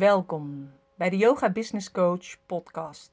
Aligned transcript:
Welkom 0.00 0.70
bij 0.96 1.10
de 1.10 1.16
Yoga 1.16 1.50
Business 1.50 1.90
Coach 1.90 2.36
podcast. 2.46 3.10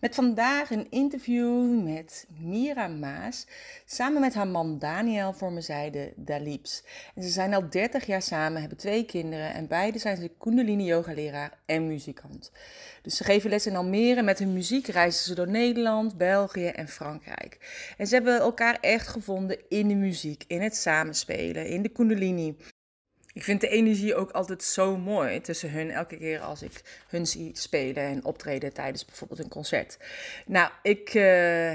Met 0.00 0.14
vandaag 0.14 0.70
een 0.70 0.90
interview 0.90 1.82
met 1.84 2.26
Mira 2.38 2.86
Maas. 2.86 3.46
Samen 3.84 4.20
met 4.20 4.34
haar 4.34 4.46
man 4.46 4.78
Daniel 4.78 5.32
vormen 5.32 5.62
zij 5.62 5.90
de 5.90 6.12
Dalips. 6.16 6.84
Ze 7.16 7.28
zijn 7.28 7.54
al 7.54 7.70
30 7.70 8.06
jaar 8.06 8.22
samen, 8.22 8.60
hebben 8.60 8.78
twee 8.78 9.04
kinderen 9.04 9.54
en 9.54 9.68
beide 9.68 9.98
zijn 9.98 10.16
ze 10.16 10.30
Kundalini 10.38 10.84
yoga 10.84 11.12
leraar 11.12 11.58
en 11.66 11.86
muzikant. 11.86 12.52
Dus 13.02 13.16
ze 13.16 13.24
geven 13.24 13.50
les 13.50 13.66
in 13.66 13.76
Almere. 13.76 14.22
Met 14.22 14.38
hun 14.38 14.52
muziek 14.52 14.86
reizen 14.86 15.24
ze 15.24 15.34
door 15.34 15.48
Nederland, 15.48 16.16
België 16.16 16.66
en 16.66 16.88
Frankrijk. 16.88 17.84
En 17.98 18.06
ze 18.06 18.14
hebben 18.14 18.38
elkaar 18.38 18.78
echt 18.80 19.08
gevonden 19.08 19.58
in 19.68 19.88
de 19.88 19.94
muziek, 19.94 20.44
in 20.46 20.60
het 20.60 20.76
samenspelen, 20.76 21.66
in 21.66 21.82
de 21.82 21.88
Kundalini. 21.88 22.56
Ik 23.36 23.44
vind 23.44 23.60
de 23.60 23.68
energie 23.68 24.14
ook 24.14 24.30
altijd 24.30 24.62
zo 24.62 24.96
mooi 24.96 25.40
tussen 25.40 25.70
hun 25.70 25.90
elke 25.90 26.16
keer 26.16 26.40
als 26.40 26.62
ik 26.62 27.04
hun 27.08 27.26
zie 27.26 27.50
spelen 27.52 28.02
en 28.02 28.24
optreden 28.24 28.72
tijdens 28.72 29.04
bijvoorbeeld 29.04 29.40
een 29.40 29.48
concert. 29.48 29.98
Nou, 30.46 30.70
ik 30.82 31.14
uh, 31.14 31.22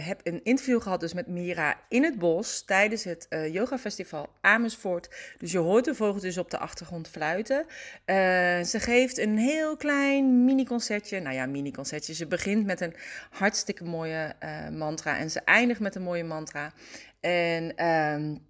heb 0.08 0.20
een 0.24 0.44
interview 0.44 0.82
gehad 0.82 1.00
dus 1.00 1.14
met 1.14 1.28
Mira 1.28 1.80
in 1.90 2.04
het 2.04 2.20
bos 2.20 2.66
tijdens 2.66 3.04
het 3.04 3.26
uh, 3.30 3.54
yoga 3.54 3.78
festival 3.78 4.30
Amersfoort. 4.42 5.36
Dus 5.38 5.52
je 5.52 5.58
hoort 5.58 5.86
de 5.86 5.96
vogeltjes 5.96 6.38
op 6.38 6.52
de 6.52 6.58
achtergrond 6.58 7.08
fluiten. 7.08 7.66
Uh, 7.66 8.16
ze 8.64 8.80
geeft 8.80 9.18
een 9.18 9.38
heel 9.38 9.78
klein 9.78 10.46
mini 10.46 10.66
concertje. 10.66 11.20
Nou 11.20 11.36
ja, 11.36 11.46
mini 11.46 11.72
concertje. 11.72 12.14
Ze 12.14 12.28
begint 12.28 12.66
met 12.66 12.82
een 12.82 12.96
hartstikke 13.30 13.84
mooie 13.84 14.36
mantra 14.72 15.18
en 15.18 15.32
ze 15.32 15.40
eindigt 15.40 15.80
met 15.80 15.96
een 15.96 16.02
mooie 16.02 16.24
mantra. 16.24 16.74
En 17.20 17.86
um, 17.86 18.50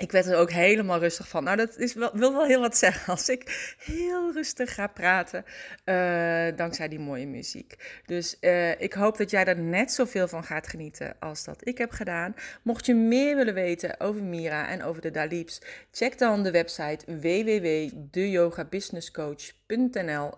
ik 0.00 0.12
werd 0.12 0.26
er 0.26 0.36
ook 0.36 0.50
helemaal 0.50 0.98
rustig 0.98 1.28
van. 1.28 1.44
Nou, 1.44 1.56
dat 1.56 1.78
is 1.78 1.94
wil 1.94 2.32
wel 2.32 2.44
heel 2.44 2.60
wat 2.60 2.76
zeggen 2.76 3.12
als 3.12 3.28
ik 3.28 3.74
heel 3.78 4.32
rustig 4.32 4.74
ga 4.74 4.86
praten, 4.86 5.44
uh, 5.84 6.46
dankzij 6.56 6.88
die 6.88 6.98
mooie 6.98 7.26
muziek. 7.26 8.00
Dus 8.06 8.36
uh, 8.40 8.80
ik 8.80 8.92
hoop 8.92 9.16
dat 9.16 9.30
jij 9.30 9.44
er 9.44 9.58
net 9.58 9.92
zoveel 9.92 10.28
van 10.28 10.44
gaat 10.44 10.68
genieten 10.68 11.16
als 11.20 11.44
dat 11.44 11.66
ik 11.66 11.78
heb 11.78 11.90
gedaan. 11.90 12.34
Mocht 12.62 12.86
je 12.86 12.94
meer 12.94 13.36
willen 13.36 13.54
weten 13.54 14.00
over 14.00 14.22
Mira 14.22 14.68
en 14.68 14.82
over 14.82 15.02
de 15.02 15.10
Dalips, 15.10 15.60
check 15.90 16.18
dan 16.18 16.42
de 16.42 16.50
website 16.50 17.20
www.deyogabusinesscoach.nl 17.20 19.63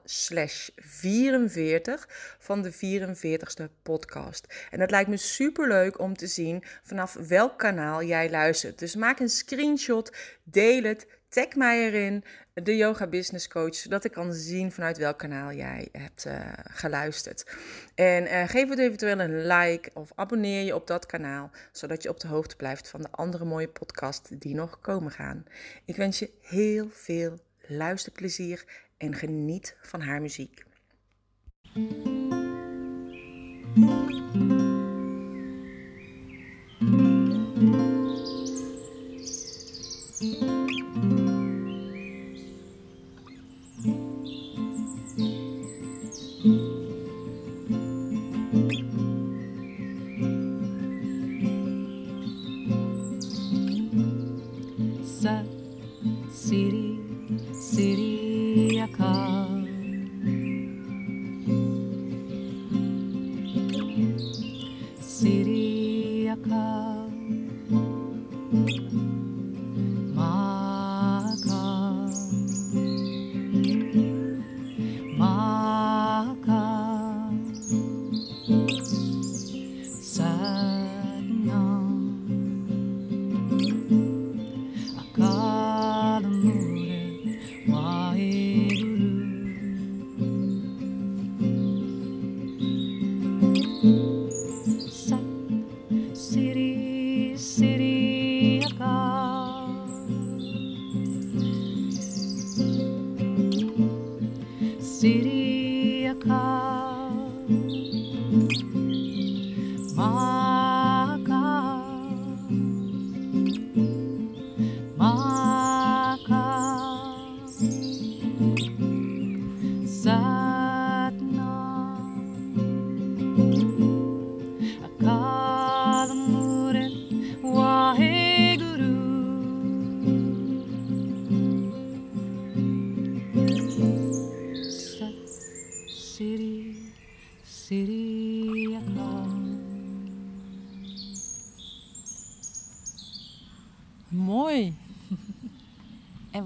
slash 0.04 0.68
44 0.76 2.08
van 2.38 2.62
de 2.62 2.72
44ste 2.72 3.82
podcast. 3.82 4.66
En 4.70 4.80
het 4.80 4.90
lijkt 4.90 5.08
me 5.08 5.16
super 5.16 5.68
leuk 5.68 5.98
om 5.98 6.16
te 6.16 6.26
zien 6.26 6.62
vanaf 6.82 7.12
welk 7.28 7.58
kanaal 7.58 8.02
jij 8.02 8.30
luistert. 8.30 8.78
Dus 8.78 8.94
maak 8.94 9.20
een 9.20 9.28
screenshot, 9.28 10.16
deel 10.44 10.82
het, 10.82 11.06
tag 11.28 11.54
mij 11.54 11.86
erin, 11.86 12.24
de 12.62 12.76
Yoga 12.76 13.06
Business 13.06 13.48
Coach, 13.48 13.74
zodat 13.74 14.04
ik 14.04 14.12
kan 14.12 14.32
zien 14.32 14.72
vanuit 14.72 14.98
welk 14.98 15.18
kanaal 15.18 15.52
jij 15.52 15.88
hebt 15.92 16.24
uh, 16.26 16.52
geluisterd. 16.70 17.46
En 17.94 18.24
uh, 18.24 18.48
geef 18.48 18.68
het 18.68 18.78
eventueel 18.78 19.20
een 19.20 19.46
like 19.46 19.90
of 19.94 20.12
abonneer 20.14 20.64
je 20.64 20.74
op 20.74 20.86
dat 20.86 21.06
kanaal, 21.06 21.50
zodat 21.72 22.02
je 22.02 22.08
op 22.08 22.20
de 22.20 22.28
hoogte 22.28 22.56
blijft 22.56 22.88
van 22.88 23.02
de 23.02 23.10
andere 23.10 23.44
mooie 23.44 23.68
podcasts 23.68 24.30
die 24.32 24.54
nog 24.54 24.80
komen 24.80 25.10
gaan. 25.10 25.44
Ik 25.84 25.96
wens 25.96 26.18
je 26.18 26.30
heel 26.40 26.88
veel 26.90 27.38
luisterplezier 27.66 28.85
en 28.98 29.14
geniet 29.14 29.76
van 29.82 30.00
haar 30.00 30.20
muziek. 30.20 30.64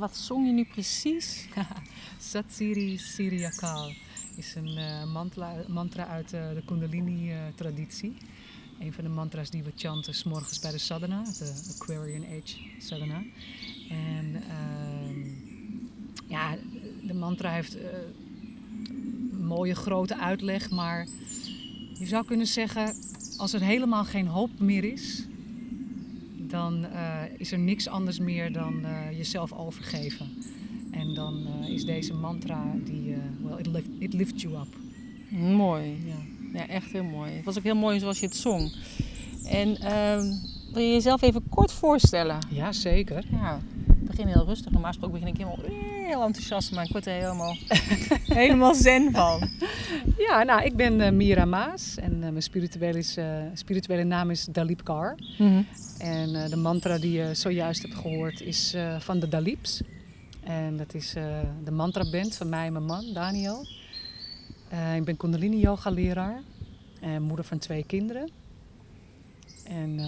Wat 0.01 0.17
zong 0.17 0.47
je 0.47 0.53
nu 0.53 0.65
precies? 0.65 1.47
Satsiri 2.31 2.99
Siriakal 2.99 3.93
is 4.37 4.55
een 4.55 4.79
uh, 4.79 5.13
mantra, 5.69 6.07
uit 6.07 6.33
uh, 6.33 6.49
de 6.55 6.63
Kundalini-traditie. 6.65 8.11
Uh, 8.11 8.87
een 8.87 8.93
van 8.93 9.05
de 9.05 9.11
mantra's 9.11 9.51
die 9.51 9.63
we 9.63 9.73
chanten 9.77 10.15
s 10.15 10.25
morgens 10.25 10.59
bij 10.59 10.71
de 10.71 10.79
sadhana, 10.79 11.23
de 11.23 11.75
Aquarian 11.75 12.25
Age 12.25 12.57
sadhana. 12.79 13.23
En 13.89 14.43
ehm, 14.49 15.29
ja, 16.29 16.57
de 17.03 17.15
mantra 17.15 17.53
heeft 17.53 17.75
een 17.75 19.47
mooie 19.47 19.75
grote 19.75 20.19
uitleg, 20.19 20.71
maar 20.71 21.07
je 21.99 22.07
zou 22.07 22.25
kunnen 22.25 22.47
zeggen, 22.47 22.95
als 23.37 23.53
er 23.53 23.63
helemaal 23.63 24.05
geen 24.05 24.27
hoop 24.27 24.59
meer 24.59 24.85
is, 24.85 25.25
dan 26.51 26.85
uh, 26.85 27.23
is 27.37 27.53
er 27.53 27.59
niks 27.59 27.89
anders 27.89 28.19
meer 28.19 28.53
dan 28.53 28.81
uh, 28.83 29.17
jezelf 29.17 29.53
overgeven. 29.53 30.27
En 30.91 31.15
dan 31.15 31.47
uh, 31.63 31.69
is 31.69 31.85
deze 31.85 32.15
mantra 32.15 32.65
die, 32.85 33.17
well, 33.43 33.59
it, 33.59 33.67
lift, 33.67 33.89
it 33.99 34.13
lifts 34.13 34.43
you 34.43 34.55
up. 34.55 34.77
Mooi, 35.29 36.03
ja. 36.07 36.59
ja. 36.59 36.69
echt 36.69 36.93
heel 36.93 37.05
mooi. 37.05 37.33
Het 37.33 37.45
was 37.45 37.59
ook 37.59 37.65
heel 37.65 37.75
mooi 37.75 37.99
zoals 37.99 38.21
je 38.21 38.27
het 38.27 38.37
zong. 38.37 38.73
En 39.45 39.77
ehm, 39.77 40.25
wil 40.73 40.83
je 40.83 40.93
jezelf 40.93 41.23
even 41.23 41.49
kort 41.49 41.73
voorstellen? 41.73 42.39
Ja, 42.49 42.73
zeker. 42.73 43.25
Ja, 43.31 43.61
begin 44.01 44.27
heel 44.27 44.45
rustig. 44.45 44.71
Normaal 44.71 44.91
gesproken 44.91 45.21
begin 45.21 45.35
ik 45.35 45.41
helemaal 45.41 45.90
heel 46.11 46.23
enthousiast, 46.23 46.73
maar 46.73 46.85
ik 46.85 46.93
word 46.93 47.07
er 47.07 47.13
helemaal, 47.13 47.57
helemaal 48.43 48.75
zen 48.75 49.13
van. 49.13 49.49
Ja, 50.17 50.43
nou, 50.43 50.65
ik 50.65 50.77
ben 50.77 51.01
uh, 51.01 51.11
Mira 51.11 51.45
Maas 51.45 51.97
en 51.97 52.13
uh, 52.13 52.19
mijn 52.21 52.43
spirituele, 52.43 52.99
is, 52.99 53.17
uh, 53.17 53.43
spirituele 53.55 54.05
naam 54.05 54.31
is 54.31 54.45
Dalip 54.45 54.85
Kar. 54.85 55.15
Mm 55.39 55.47
-hmm. 55.47 55.67
En 55.99 56.51
de 56.51 56.57
mantra 56.57 56.99
die 56.99 57.13
je 57.13 57.35
zojuist 57.35 57.83
hebt 57.83 57.95
gehoord 57.95 58.41
is 58.41 58.77
van 58.99 59.19
de 59.19 59.29
Dalips. 59.29 59.83
En 60.45 60.77
dat 60.77 60.95
is 60.95 61.13
de 61.65 61.71
mantra 61.71 62.11
band 62.11 62.37
van 62.37 62.49
mij 62.49 62.67
en 62.67 62.73
mijn 62.73 62.85
man, 62.85 63.13
Daniel. 63.13 63.67
ik 64.97 65.05
ben 65.05 65.17
Kundalini 65.17 65.59
yoga 65.59 65.91
leraar 65.91 66.43
en 67.01 67.23
moeder 67.23 67.45
van 67.45 67.59
twee 67.59 67.85
kinderen. 67.85 68.31
En 69.65 70.01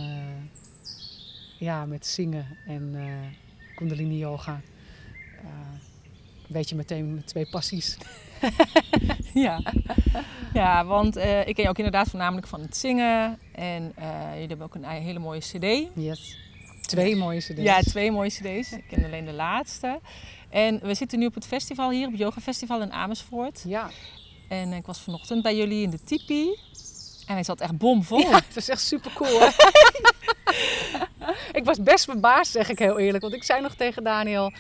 ja, 1.59 1.87
met 1.87 2.07
zingen 2.07 2.47
en 2.67 2.95
Kundalini 3.75 4.19
yoga 4.19 4.61
weet 6.53 6.69
je 6.69 6.75
meteen 6.75 7.13
mijn 7.13 7.25
twee 7.25 7.47
passies. 7.51 7.97
Ja, 9.35 9.61
ja 10.53 10.85
want 10.85 11.17
eh, 11.17 11.47
ik 11.47 11.55
ken 11.55 11.65
je 11.65 11.69
ook 11.69 11.77
inderdaad 11.77 12.09
voornamelijk 12.09 12.47
van 12.47 12.61
het 12.61 12.77
zingen. 12.77 13.39
En 13.53 13.93
eh, 13.97 14.31
jullie 14.33 14.49
hebben 14.49 14.67
ook 14.67 14.75
een 14.75 14.85
hele 14.85 15.19
mooie 15.19 15.41
cd. 15.41 15.87
Yes. 15.95 16.39
Twee 16.81 17.17
mooie 17.17 17.39
cd's. 17.39 17.63
Ja, 17.63 17.81
twee 17.81 18.11
mooie 18.11 18.31
cd's. 18.31 18.73
Ik 18.73 18.85
ken 18.89 19.05
alleen 19.05 19.25
de 19.25 19.33
laatste. 19.33 20.01
En 20.51 20.81
we 20.83 20.95
zitten 20.95 21.19
nu 21.19 21.27
op 21.27 21.35
het 21.35 21.47
festival 21.47 21.91
hier, 21.91 22.05
op 22.05 22.11
het 22.11 22.21
Yoga 22.21 22.41
Festival 22.41 22.83
in 22.83 22.93
Amersfoort. 22.93 23.63
Ja. 23.67 23.91
En 24.49 24.73
ik 24.73 24.87
was 24.87 25.01
vanochtend 25.01 25.43
bij 25.43 25.57
jullie 25.57 25.83
in 25.83 25.91
de 25.91 26.05
tipi. 26.05 26.59
En 27.27 27.35
hij 27.35 27.45
zat 27.45 27.61
echt 27.61 27.79
bomvol. 27.79 28.19
Ja, 28.19 28.35
het 28.35 28.55
was 28.55 28.69
echt 28.69 28.81
super 28.81 29.13
cool. 29.13 29.43
ik 31.59 31.65
was 31.65 31.83
best 31.83 32.05
verbaasd, 32.05 32.53
zeg 32.53 32.69
ik 32.69 32.79
heel 32.79 32.99
eerlijk. 32.99 33.23
Want 33.23 33.35
ik 33.35 33.45
zei 33.45 33.61
nog 33.61 33.75
tegen 33.75 34.05
Daniel: 34.05 34.53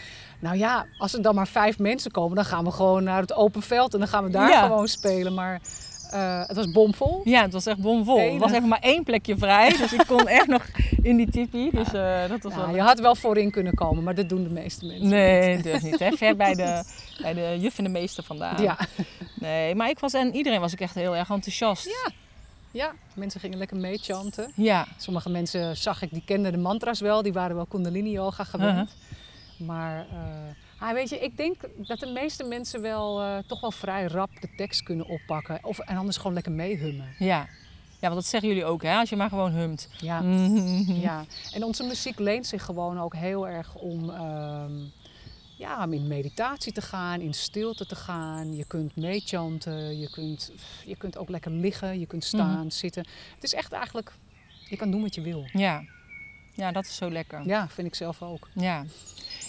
Nou 0.42 0.56
ja, 0.56 0.86
als 0.98 1.14
er 1.14 1.22
dan 1.22 1.34
maar 1.34 1.48
vijf 1.48 1.78
mensen 1.78 2.10
komen, 2.10 2.36
dan 2.36 2.44
gaan 2.44 2.64
we 2.64 2.70
gewoon 2.70 3.04
naar 3.04 3.20
het 3.20 3.34
open 3.34 3.62
veld 3.62 3.92
en 3.92 3.98
dan 3.98 4.08
gaan 4.08 4.24
we 4.24 4.30
daar 4.30 4.48
Ja. 4.50 4.66
gewoon 4.66 4.88
spelen. 4.88 5.34
Maar 5.34 5.60
eh, 6.10 6.46
het 6.46 6.56
was 6.56 6.70
bomvol. 6.70 7.20
Ja, 7.24 7.42
het 7.42 7.52
was 7.52 7.66
echt 7.66 7.78
bomvol. 7.78 8.18
Er 8.18 8.38
was 8.38 8.52
even 8.52 8.68
maar 8.68 8.80
één 8.80 9.04
plekje 9.04 9.36
vrij. 9.36 9.76
Dus 9.76 9.92
ik 9.92 10.04
kon 10.06 10.28
echt 10.28 10.46
nog 10.46 10.64
in 11.02 11.16
die 11.16 11.30
tipi. 11.30 11.70
Dus 11.72 11.92
eh, 11.92 12.28
dat 12.28 12.42
was 12.42 12.52
Ja, 12.54 12.58
wel... 12.66 12.74
je 12.74 12.80
had 12.80 13.00
wel 13.00 13.14
voorin 13.14 13.50
kunnen 13.50 13.74
komen, 13.74 14.02
maar 14.04 14.14
dat 14.14 14.28
doen 14.28 14.42
de 14.42 14.48
meeste 14.50 14.86
mensen. 14.86 15.08
Nee, 15.08 15.62
durf 15.62 15.82
niet. 15.82 15.98
Hè? 15.98 16.10
Ver 16.22 16.36
bij 16.36 16.54
de, 16.54 16.84
bij 17.22 17.34
de 17.34 17.56
juf 17.60 17.78
en 17.78 17.84
de 17.84 17.90
meester 17.90 18.22
vandaan. 18.24 18.62
Ja. 18.62 18.78
Nee, 19.34 19.74
maar 19.74 19.88
ik 19.90 19.98
was 19.98 20.12
en 20.12 20.34
iedereen 20.34 20.60
was 20.60 20.72
ook 20.72 20.80
echt 20.80 20.94
heel 20.94 21.16
erg 21.16 21.30
enthousiast. 21.30 21.84
Ja. 21.84 22.10
ja, 22.70 22.92
mensen 23.14 23.40
gingen 23.40 23.58
lekker 23.58 23.76
meechanten. 23.76 24.52
Ja. 24.54 24.86
Sommige 24.98 25.30
mensen 25.30 25.76
zag 25.76 26.02
ik, 26.02 26.10
die 26.12 26.22
kenden 26.26 26.52
de 26.52 26.58
mantra's 26.58 27.00
wel. 27.00 27.22
Die 27.22 27.32
waren 27.32 27.56
wel 27.56 27.66
kundalini 27.66 28.10
yoga 28.10 28.44
gewend. 28.44 28.70
Uh-huh. 28.70 28.88
Maar 29.66 30.06
eh, 30.10 30.88
ah, 30.88 30.92
weet 30.92 31.08
je, 31.08 31.18
ik 31.18 31.36
denk 31.36 31.56
dat 31.76 31.98
de 31.98 32.06
meeste 32.06 32.44
mensen 32.44 32.80
wel 32.80 33.20
eh, 33.22 33.38
toch 33.46 33.60
wel 33.60 33.70
vrij 33.70 34.06
rap 34.06 34.30
de 34.40 34.48
tekst 34.56 34.82
kunnen 34.82 35.06
oppakken. 35.06 35.58
Of, 35.62 35.78
en 35.78 35.96
anders 35.96 36.16
gewoon 36.16 36.32
lekker 36.32 36.52
meehummen. 36.52 37.14
Ja. 37.18 37.48
Ja, 38.02 38.08
want 38.08 38.20
dat 38.20 38.30
zeggen 38.30 38.48
jullie 38.48 38.64
ook, 38.64 38.82
hè? 38.82 38.96
Als 38.96 39.08
je 39.08 39.16
maar 39.16 39.28
gewoon 39.28 39.52
humt. 39.52 39.88
Ja. 40.00 40.20
Mhm. 40.20 40.92
ja. 41.08 41.24
En 41.52 41.64
onze 41.64 41.84
muziek 41.84 42.18
leent 42.18 42.46
zich 42.46 42.64
gewoon 42.64 43.00
ook 43.00 43.14
heel 43.14 43.48
erg 43.48 43.74
om, 43.74 44.10
ehm, 44.10 44.72
ja, 45.58 45.84
om 45.84 45.92
in 45.92 46.06
meditatie 46.06 46.72
te 46.72 46.80
gaan, 46.80 47.20
in 47.20 47.34
stilte 47.34 47.86
te 47.86 47.94
gaan. 47.94 48.56
Je 48.56 48.64
kunt 48.64 48.96
meechanten, 48.96 49.98
je 49.98 50.10
kunt, 50.10 50.52
je 50.86 50.96
kunt 50.96 51.18
ook 51.18 51.28
lekker 51.28 51.50
liggen, 51.50 51.98
je 51.98 52.06
kunt 52.06 52.24
staan, 52.24 52.70
zitten. 52.70 53.06
Het 53.34 53.44
is 53.44 53.54
echt 53.54 53.72
eigenlijk, 53.72 54.12
je 54.68 54.76
kan 54.76 54.90
doen 54.90 55.02
wat 55.02 55.14
je 55.14 55.20
wil. 55.20 55.44
Ja. 55.52 55.84
Ja, 56.54 56.72
dat 56.72 56.84
is 56.84 56.96
zo 56.96 57.10
lekker. 57.10 57.46
Ja, 57.46 57.68
vind 57.68 57.86
ik 57.86 57.94
zelf 57.94 58.22
ook. 58.22 58.48
Ja. 58.54 58.84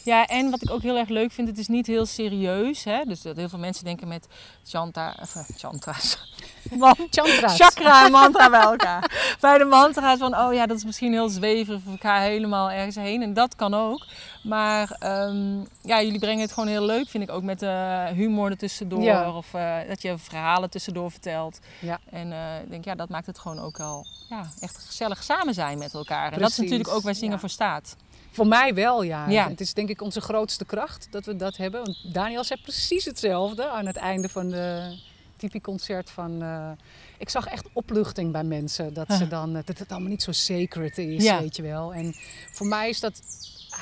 Ja, 0.04 0.26
en 0.26 0.50
wat 0.50 0.62
ik 0.62 0.72
ook 0.72 0.82
heel 0.82 0.98
erg 0.98 1.10
leuk 1.10 1.32
vind, 1.32 1.48
het 1.48 1.58
is 1.58 1.68
niet 1.68 1.88
heel 1.88 2.06
serieus. 2.06 2.84
Hè? 2.84 3.04
Dus 3.04 3.22
dat 3.22 3.36
heel 3.36 3.50
veel 3.50 3.60
mensen 3.60 3.86
denken 3.86 4.08
met 4.08 4.28
chanta, 4.64 5.16
of, 5.22 5.36
eh, 5.36 5.44
chantra's. 5.58 6.18
Man- 6.78 7.08
Chantra's. 7.10 7.56
Chakra 7.56 8.06
en 8.06 8.12
mantra 8.12 8.50
bij 8.50 8.62
elkaar. 8.62 9.12
Bij 9.40 9.58
de 9.58 9.66
mantra's 9.66 10.20
van, 10.20 10.38
oh 10.38 10.54
ja, 10.54 10.66
dat 10.66 10.78
is 10.78 10.84
misschien 10.86 11.12
heel 11.12 11.30
zweverig 11.30 11.82
of 11.88 11.94
ik 11.94 12.02
ga 12.02 12.20
helemaal 12.20 12.72
ergens 12.72 12.96
heen. 12.96 13.22
En 13.22 13.34
dat 13.34 13.56
kan 13.56 13.74
ook. 13.74 14.06
Maar 14.44 14.96
ehm, 15.00 15.60
ja, 15.82 16.02
jullie 16.02 16.20
brengen 16.20 16.42
het 16.42 16.52
gewoon 16.52 16.70
heel 16.70 16.86
leuk, 16.86 17.10
vind 17.10 17.24
ik 17.24 17.32
ook, 17.32 17.44
met 17.44 17.60
de 17.60 18.10
humor 18.14 18.50
ertussendoor. 18.50 19.02
Ja. 19.02 19.32
Of 19.36 19.54
eh, 19.54 19.78
dat 19.88 20.02
je 20.02 20.18
verhalen 20.18 20.70
tussendoor 20.70 21.12
vertelt. 21.12 21.60
Ja. 21.80 22.00
En 22.10 22.32
eh, 22.32 22.62
ik 22.64 22.70
denk, 22.70 22.86
ja, 22.86 22.96
dat 22.96 23.10
maakt 23.10 23.26
het 23.26 23.40
gewoon 23.40 23.60
ook 23.60 23.80
al 23.80 24.06
ja, 24.30 24.50
echt 24.60 24.78
gezellig 24.78 25.24
samen 25.24 25.54
zijn 25.54 25.78
met 25.78 25.94
elkaar. 25.94 26.34
En 26.34 26.40
dat 26.40 26.50
is 26.50 26.58
natuurlijk 26.58 26.90
ook 26.90 27.04
waar 27.04 27.16
zingen 27.16 27.34
ja. 27.34 27.40
voor 27.40 27.50
staat. 27.50 27.96
Voor 28.34 28.48
mij 28.48 28.74
wel, 28.74 29.04
ja. 29.04 29.30
Ja. 29.30 29.50
Het 29.50 29.60
is 29.62 29.74
denk 29.74 29.90
ik 29.90 30.02
onze 30.02 30.22
grootste 30.22 30.66
kracht 30.66 31.08
dat 31.12 31.26
we 31.26 31.36
dat 31.36 31.58
hebben. 31.58 31.84
Want 31.84 32.14
Daniel 32.14 32.44
zei 32.44 32.62
precies 32.62 33.06
hetzelfde 33.06 33.70
aan 33.70 33.86
het 33.86 33.96
einde 33.96 34.30
van 34.30 34.50
de 34.50 34.98
Tipi-concert. 35.36 36.10
Van, 36.10 36.42
eh, 36.42 36.72
ik 37.18 37.30
zag 37.30 37.46
echt 37.46 37.68
opluchting 37.74 38.32
bij 38.32 38.44
mensen. 38.44 38.94
Dat, 38.94 39.14
ze 39.14 39.28
dan, 39.28 39.56
eh, 39.56 39.62
dat 39.66 39.78
het 39.78 39.92
allemaal 39.92 40.10
niet 40.10 40.24
zo 40.24 40.32
sacred 40.32 40.98
is, 40.98 41.24
Ja. 41.24 41.40
weet 41.40 41.56
je 41.56 41.62
wel. 41.62 41.94
En 41.94 42.14
voor 42.52 42.68
mij 42.68 42.90
is 42.90 43.00
dat... 43.00 43.22
ah, 43.70 43.80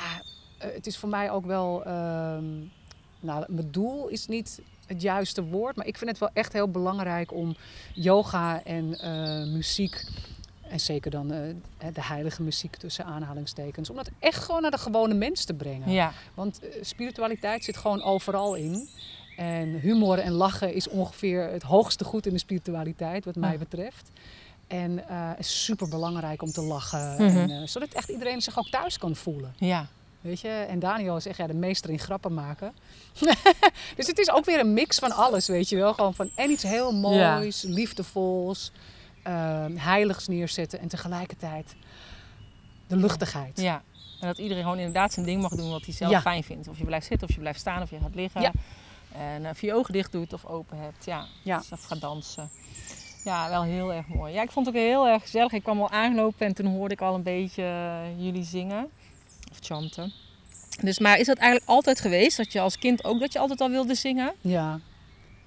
eh, 0.58 0.74
het 0.76 0.88
is 0.88 0.98
voor 0.98 1.10
mij 1.10 1.32
ook 1.32 1.46
wel... 1.46 1.84
ehm, 1.86 2.46
nou, 3.20 3.46
mijn 3.48 3.72
doel 3.72 4.08
is 4.08 4.28
niet 4.28 4.62
het 4.86 5.02
juiste 5.02 5.44
woord. 5.44 5.76
Maar 5.76 5.88
ik 5.88 5.98
vind 5.98 6.10
het 6.10 6.20
wel 6.20 6.30
echt 6.34 6.54
heel 6.54 6.70
belangrijk 6.70 7.34
om 7.34 7.56
yoga 7.94 8.64
en 8.64 8.90
muziek... 9.54 10.06
En 10.72 10.80
zeker 10.80 11.12
dan 11.12 11.32
eh, 11.32 11.40
de 11.94 12.04
heilige 12.04 12.44
muziek 12.44 12.76
tussen 12.76 13.06
aanhalingstekens. 13.06 13.90
Om 13.90 13.96
dat 13.96 14.10
echt 14.20 14.44
gewoon 14.44 14.62
naar 14.62 14.72
de 14.72 14.78
gewone 14.78 15.14
mens 15.14 15.44
te 15.44 15.54
brengen. 15.54 15.92
Ja. 15.92 16.14
Want 16.34 16.60
eh, 16.60 16.84
spiritualiteit 16.84 17.64
zit 17.64 17.78
gewoon 17.78 18.04
overal 18.04 18.56
in. 18.56 18.90
En 19.38 19.68
humor 19.80 20.20
en 20.20 20.32
lachen 20.32 20.74
is 20.74 20.88
ongeveer 20.88 21.50
het 21.50 21.64
hoogste 21.64 22.04
goed 22.04 22.26
in 22.26 22.34
de 22.34 22.40
spiritualiteit, 22.40 23.26
wat 23.26 23.36
mij 23.36 23.58
betreft. 23.58 24.10
En 24.68 25.08
eh, 25.08 25.30
is 25.38 25.64
super 25.64 25.90
belangrijk 25.90 26.42
om 26.42 26.52
te 26.52 26.62
lachen. 26.62 27.14
Mhm. 27.14 27.50
en, 27.50 27.70
zodat 27.70 27.94
echt 27.94 28.10
iedereen 28.10 28.42
zich 28.42 28.58
ook 28.58 28.70
thuis 28.70 28.98
kan 28.98 29.16
voelen. 29.16 29.54
Ja. 29.58 29.88
Weet 30.22 30.40
je? 30.40 30.50
En 30.50 30.80
Daniel 30.80 31.16
is 31.16 31.26
echt 31.26 31.38
ja, 31.38 31.48
de 31.48 31.54
meester 31.54 31.90
in 31.90 32.00
grappen 32.00 32.34
maken. 32.34 32.74
dus 33.98 34.08
het 34.08 34.20
is 34.20 34.32
ook 34.32 34.46
weer 34.46 34.60
een 34.60 34.74
mix 34.74 35.00
van 35.00 35.12
alles, 35.12 35.48
weet 35.48 35.70
je 35.70 35.76
wel. 35.76 35.94
Gewoon 35.94 36.14
van 36.14 36.30
en 36.36 36.50
iets 36.50 36.64
heel 36.64 36.94
moois, 36.94 37.62
liefdevols, 37.62 38.72
eh, 39.24 39.66
heiligs 39.76 40.28
neerzetten. 40.28 40.80
En 40.80 40.88
tegelijkertijd 40.88 41.76
de 42.88 42.96
luchtigheid. 42.96 43.62
Ja. 43.62 43.82
En 44.22 44.28
dat 44.28 44.38
iedereen 44.38 44.64
gewoon 44.64 44.78
inderdaad 44.78 45.14
zijn 45.14 45.26
ding 45.26 45.42
mag 45.42 45.52
doen 45.56 45.70
wat 45.70 45.86
hij 45.86 45.94
zelf 45.94 46.12
Ja. 46.12 46.22
fijn 46.22 46.44
vindt. 46.44 46.68
Of 46.68 46.78
je 46.78 46.86
blijft 46.86 47.06
zitten, 47.06 47.28
of 47.28 47.34
je 47.34 47.40
blijft 47.40 47.60
staan, 47.60 47.82
of 47.82 47.90
je 47.90 48.00
gaat 48.00 48.16
liggen. 48.16 48.42
Ja. 48.42 48.52
En 49.18 49.48
of 49.50 49.62
je 49.62 49.68
je 49.68 49.74
ogen 49.74 49.94
dicht 49.94 50.12
doet 50.12 50.34
of 50.34 50.46
open 50.46 50.78
hebt. 50.78 51.06
Ja. 51.06 51.26
Ja. 51.44 51.64
Of 51.72 51.84
gaat 51.84 52.02
dansen. 52.02 52.50
Ja, 53.24 53.50
wel 53.50 53.64
heel 53.64 53.94
erg 53.94 54.08
mooi. 54.08 54.34
Ja, 54.34 54.42
ik 54.42 54.52
vond 54.52 54.66
het 54.66 54.76
ook 54.76 54.82
heel 54.82 55.08
erg 55.08 55.22
gezellig. 55.22 55.52
Ik 55.52 55.64
kwam 55.64 55.82
al 55.82 55.90
aangelopen 55.90 56.46
en 56.48 56.54
toen 56.54 56.66
hoorde 56.66 56.94
ik 56.94 57.02
al 57.02 57.16
een 57.16 57.24
beetje 57.24 57.64
eh, 57.64 58.24
jullie 58.24 58.44
zingen. 58.44 58.90
Of 59.52 59.58
chanten. 59.62 60.14
Dus, 60.82 61.00
maar 61.00 61.18
is 61.20 61.26
dat 61.26 61.38
eigenlijk 61.38 61.70
altijd 61.70 62.00
geweest? 62.02 62.38
Dat 62.38 62.52
je 62.52 62.60
als 62.60 62.78
kind 62.78 63.04
ook 63.04 63.20
dat 63.20 63.34
je 63.34 63.40
altijd 63.40 63.62
al 63.62 63.70
wilde 63.70 63.96
zingen? 63.96 64.34
Ja. 64.42 64.80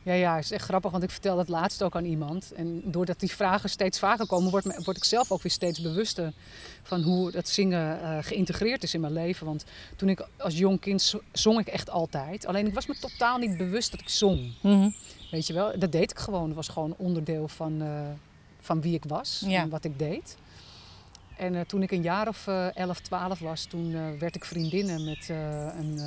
Ja, 0.04 0.12
ja, 0.12 0.34
het 0.34 0.44
is 0.44 0.50
echt 0.50 0.64
grappig, 0.64 0.90
want 0.90 1.02
ik 1.02 1.10
vertelde 1.10 1.40
het 1.40 1.48
laatst 1.48 1.82
ook 1.82 1.96
aan 1.96 2.04
iemand. 2.04 2.52
En 2.52 2.82
doordat 2.84 3.20
die 3.20 3.30
vragen 3.30 3.68
steeds 3.70 3.98
vaker 3.98 4.26
komen, 4.26 4.50
word, 4.50 4.96
ik 4.96 5.04
zelf 5.04 5.32
ook 5.32 5.42
weer 5.42 5.52
steeds 5.52 5.80
bewuster 5.80 6.32
van 6.82 7.02
hoe 7.02 7.30
dat 7.30 7.48
zingen 7.48 8.00
eh, 8.02 8.18
geïntegreerd 8.20 8.82
is 8.82 8.94
in 8.94 9.00
mijn 9.00 9.12
leven. 9.12 9.46
Want 9.46 9.64
toen 9.96 10.08
ik 10.08 10.26
als 10.38 10.58
jong 10.58 10.80
kind 10.80 11.02
zo- 11.02 11.20
zong 11.32 11.58
ik 11.58 11.66
echt 11.66 11.90
altijd. 11.90 12.46
Alleen 12.46 12.66
ik 12.66 12.74
was 12.74 12.86
me 12.86 12.94
totaal 12.98 13.38
niet 13.38 13.56
bewust 13.56 13.90
dat 13.90 14.00
ik 14.00 14.08
zong. 14.08 14.52
Mhm. 14.62 14.90
Weet 15.30 15.46
je 15.46 15.52
wel, 15.52 15.78
dat 15.78 15.92
deed 15.92 16.10
ik 16.10 16.18
gewoon. 16.18 16.46
Dat 16.46 16.56
was 16.56 16.68
gewoon 16.68 16.94
onderdeel 16.96 17.48
van, 17.48 17.82
eh, 17.82 18.00
van 18.60 18.80
wie 18.80 18.94
ik 18.94 19.04
was 19.08 19.42
Ja. 19.46 19.60
en 19.62 19.68
wat 19.68 19.84
ik 19.84 19.98
deed. 19.98 20.36
En 21.36 21.54
eh, 21.54 21.60
toen 21.60 21.82
ik 21.82 21.90
een 21.90 22.02
jaar 22.02 22.28
of 22.28 22.46
eh 22.46 22.76
11, 22.76 23.00
12 23.00 23.38
was, 23.38 23.64
toen 23.64 24.18
werd 24.18 24.34
ik 24.36 24.44
vriendinnen 24.44 25.04
met 25.04 25.28
een. 25.28 26.00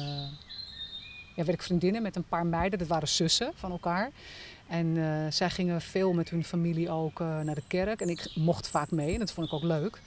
Ja, 1.38 1.44
werd 1.44 1.58
ik 1.58 1.62
vriendinnen 1.62 2.01
met 2.01 2.15
een 2.15 2.27
paar 2.29 2.46
meiden, 2.46 2.79
dat 2.79 2.88
waren 2.88 3.08
zussen 3.08 3.51
van 3.56 3.72
elkaar. 3.72 4.12
En 4.67 4.98
eh, 4.98 5.32
zij 5.32 5.50
gingen 5.50 5.82
veel 5.82 6.13
met 6.13 6.29
hun 6.29 6.44
familie 6.44 6.89
ook 6.89 7.20
eh, 7.20 7.39
naar 7.39 7.56
de 7.56 7.63
kerk. 7.67 8.01
En 8.01 8.10
ik 8.10 8.32
mocht 8.36 8.67
vaak 8.67 8.91
mee 8.91 9.13
en 9.13 9.20
dat 9.20 9.32
vond 9.32 9.48
ik 9.48 9.53
ook 9.53 9.63
leuk. 9.63 10.01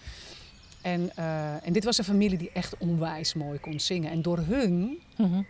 En, 0.83 1.11
eh, 1.17 1.67
en 1.67 1.73
dit 1.73 1.85
was 1.85 1.99
een 1.99 2.05
familie 2.05 2.39
die 2.39 2.51
echt 2.53 2.77
onwijs 2.79 3.35
mooi 3.35 3.59
kon 3.59 3.81
zingen. 3.81 4.11
En 4.11 4.23
door 4.23 4.39
hun 4.39 5.01
Mhm. 5.17 5.43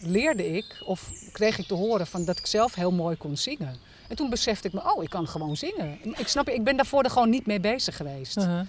leerde 0.00 0.56
ik, 0.56 0.82
of 0.84 1.10
kreeg 1.32 1.58
ik 1.58 1.66
te 1.66 1.74
horen 1.74 2.06
van 2.06 2.24
dat 2.24 2.38
ik 2.38 2.46
zelf 2.46 2.74
heel 2.74 2.92
mooi 2.92 3.16
kon 3.16 3.36
zingen. 3.36 3.76
En 4.08 4.16
toen 4.16 4.30
besefte 4.30 4.66
ik 4.68 4.74
me, 4.74 4.92
oh, 4.94 5.02
ik 5.02 5.10
kan 5.10 5.28
gewoon 5.28 5.56
zingen. 5.56 5.98
Ik 6.18 6.28
snap 6.28 6.46
je, 6.46 6.54
ik 6.54 6.64
ben 6.64 6.76
daarvoor 6.76 7.02
er 7.02 7.10
gewoon 7.10 7.30
niet 7.30 7.46
mee 7.46 7.60
bezig 7.60 7.96
geweest. 7.96 8.36
Mhm. 8.36 8.64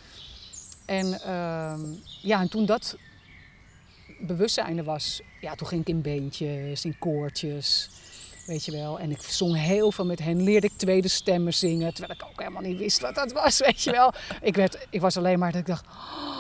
En, 0.85 1.21
ehm, 1.21 1.81
ja, 2.21 2.39
en 2.41 2.49
toen 2.49 2.65
dat 2.65 2.97
bewustzijn 4.19 4.77
er 4.77 4.83
was, 4.83 5.21
ja, 5.41 5.55
toen 5.55 5.67
ging 5.67 5.81
ik 5.81 5.87
in 5.87 6.01
beentjes, 6.01 6.85
in 6.85 6.97
koortjes, 6.99 7.89
weet 8.45 8.65
je 8.65 8.71
wel. 8.71 8.99
En 8.99 9.11
ik 9.11 9.21
zong 9.21 9.55
heel 9.55 9.91
veel 9.91 10.05
met 10.05 10.19
hen, 10.19 10.43
leerde 10.43 10.67
ik 10.67 10.77
tweede 10.77 11.07
stemmen 11.07 11.53
zingen, 11.53 11.93
terwijl 11.93 12.19
ik 12.19 12.25
ook 12.29 12.39
helemaal 12.39 12.61
niet 12.61 12.77
wist 12.77 12.99
wat 12.99 13.15
dat 13.15 13.31
was, 13.31 13.59
weet 13.65 13.81
je 13.81 13.91
wel. 13.91 14.13
Ik, 14.41 14.55
werd, 14.55 14.87
ik 14.89 15.01
was 15.01 15.17
alleen 15.17 15.39
maar 15.39 15.51
dat 15.51 15.61
ik 15.61 15.67
dacht, 15.67 15.85
oh, 15.85 16.37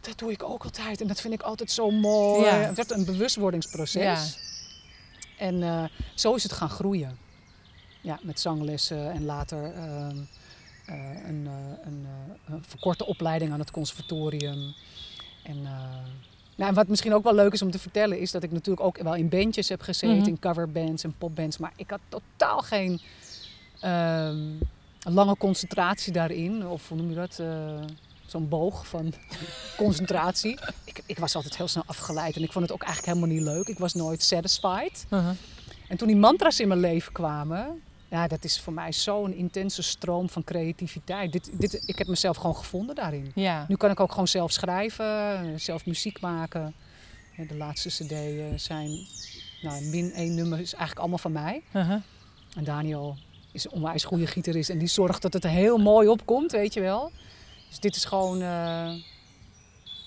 dat 0.00 0.18
doe 0.18 0.30
ik 0.30 0.42
ook 0.42 0.64
altijd 0.64 1.00
en 1.00 1.06
dat 1.06 1.20
vind 1.20 1.34
ik 1.34 1.42
altijd 1.42 1.70
zo 1.70 1.90
mooi. 1.90 2.44
Ja. 2.44 2.54
Het 2.54 2.76
werd 2.76 2.90
een 2.90 3.04
bewustwordingsproces. 3.04 4.02
Ja. 4.02 4.46
En 5.38 5.62
eh, 5.62 5.84
zo 6.14 6.34
is 6.34 6.42
het 6.42 6.52
gaan 6.52 6.70
groeien. 6.70 7.18
Ja, 8.00 8.18
met 8.22 8.40
zanglessen 8.40 9.12
en 9.12 9.24
later 9.24 9.74
ehm, 9.74 10.16
eh, 10.86 11.28
een, 11.28 11.46
eh, 11.46 11.86
een, 11.86 12.06
een 12.46 12.64
verkorte 12.64 13.06
opleiding 13.06 13.52
aan 13.52 13.58
het 13.58 13.70
conservatorium. 13.70 14.74
En, 15.42 15.66
nou, 16.58 16.70
en 16.70 16.74
wat 16.74 16.88
misschien 16.88 17.14
ook 17.14 17.24
wel 17.24 17.34
leuk 17.34 17.52
is 17.52 17.62
om 17.62 17.70
te 17.70 17.78
vertellen, 17.78 18.18
is 18.18 18.30
dat 18.30 18.42
ik 18.42 18.52
natuurlijk 18.52 18.86
ook 18.86 18.98
wel 19.02 19.14
in 19.14 19.28
bandjes 19.28 19.68
heb 19.68 19.80
gezeten, 19.80 20.16
Mhm. 20.16 20.28
in 20.28 20.38
coverbands 20.38 21.04
en 21.04 21.14
popbands. 21.18 21.58
Maar 21.58 21.72
ik 21.76 21.90
had 21.90 22.00
totaal 22.08 22.58
geen 22.60 23.00
ehm, 23.80 24.38
lange 25.02 25.36
concentratie 25.36 26.12
daarin. 26.12 26.66
Of 26.66 26.88
hoe 26.88 26.96
noem 26.96 27.08
je 27.08 27.14
dat? 27.14 27.38
Eh, 27.38 27.80
zo'n 28.26 28.48
boog 28.48 28.86
van 28.86 29.12
concentratie. 29.76 30.58
Ik, 30.84 31.02
ik 31.06 31.18
was 31.18 31.34
altijd 31.34 31.56
heel 31.56 31.68
snel 31.68 31.82
afgeleid 31.86 32.36
en 32.36 32.42
ik 32.42 32.52
vond 32.52 32.64
het 32.64 32.74
ook 32.74 32.82
eigenlijk 32.82 33.14
helemaal 33.14 33.36
niet 33.36 33.46
leuk. 33.46 33.66
Ik 33.68 33.78
was 33.78 33.94
nooit 33.94 34.22
satisfied. 34.22 35.06
Uh-huh. 35.10 35.30
En 35.88 35.96
toen 35.96 36.06
die 36.06 36.16
mantra's 36.16 36.60
in 36.60 36.68
mijn 36.68 36.80
leven 36.80 37.12
kwamen, 37.12 37.82
ja, 38.10 38.26
dat 38.28 38.44
is 38.44 38.60
voor 38.60 38.72
mij 38.72 38.92
zo'n 38.92 39.32
intense 39.32 39.82
stroom 39.82 40.28
van 40.28 40.44
creativiteit. 40.44 41.32
Dit, 41.32 41.50
dit, 41.52 41.82
ik 41.86 41.98
heb 41.98 42.06
mezelf 42.06 42.36
gewoon 42.36 42.56
gevonden 42.56 42.94
daarin. 42.94 43.32
Ja. 43.34 43.64
Nu 43.68 43.76
kan 43.76 43.90
ik 43.90 44.00
ook 44.00 44.10
gewoon 44.10 44.28
zelf 44.28 44.52
schrijven, 44.52 45.60
zelf 45.60 45.86
muziek 45.86 46.20
maken. 46.20 46.74
Ja, 47.36 47.44
De 47.44 47.56
laatste 47.56 47.88
cd 47.88 48.14
zijn, 48.60 49.06
nou, 49.62 49.84
min 49.84 50.12
één 50.12 50.34
nummer 50.34 50.58
is 50.60 50.70
eigenlijk 50.70 50.98
allemaal 51.00 51.18
van 51.18 51.32
mij. 51.32 51.62
Uh-huh. 51.72 52.02
En 52.56 52.64
Daniel 52.64 53.16
is 53.52 53.64
een 53.64 53.70
onwijs 53.70 54.04
goede 54.04 54.26
gitarist 54.26 54.70
en 54.70 54.78
die 54.78 54.88
zorgt 54.88 55.22
dat 55.22 55.32
het 55.32 55.44
er 55.44 55.50
heel 55.50 55.78
mooi 55.78 56.08
opkomt, 56.08 56.52
weet 56.52 56.74
je 56.74 56.80
wel. 56.80 57.10
Dus 57.68 57.78
dit 57.80 57.96
is 57.96 58.04
gewoon, 58.04 58.42
eh, 58.42 58.92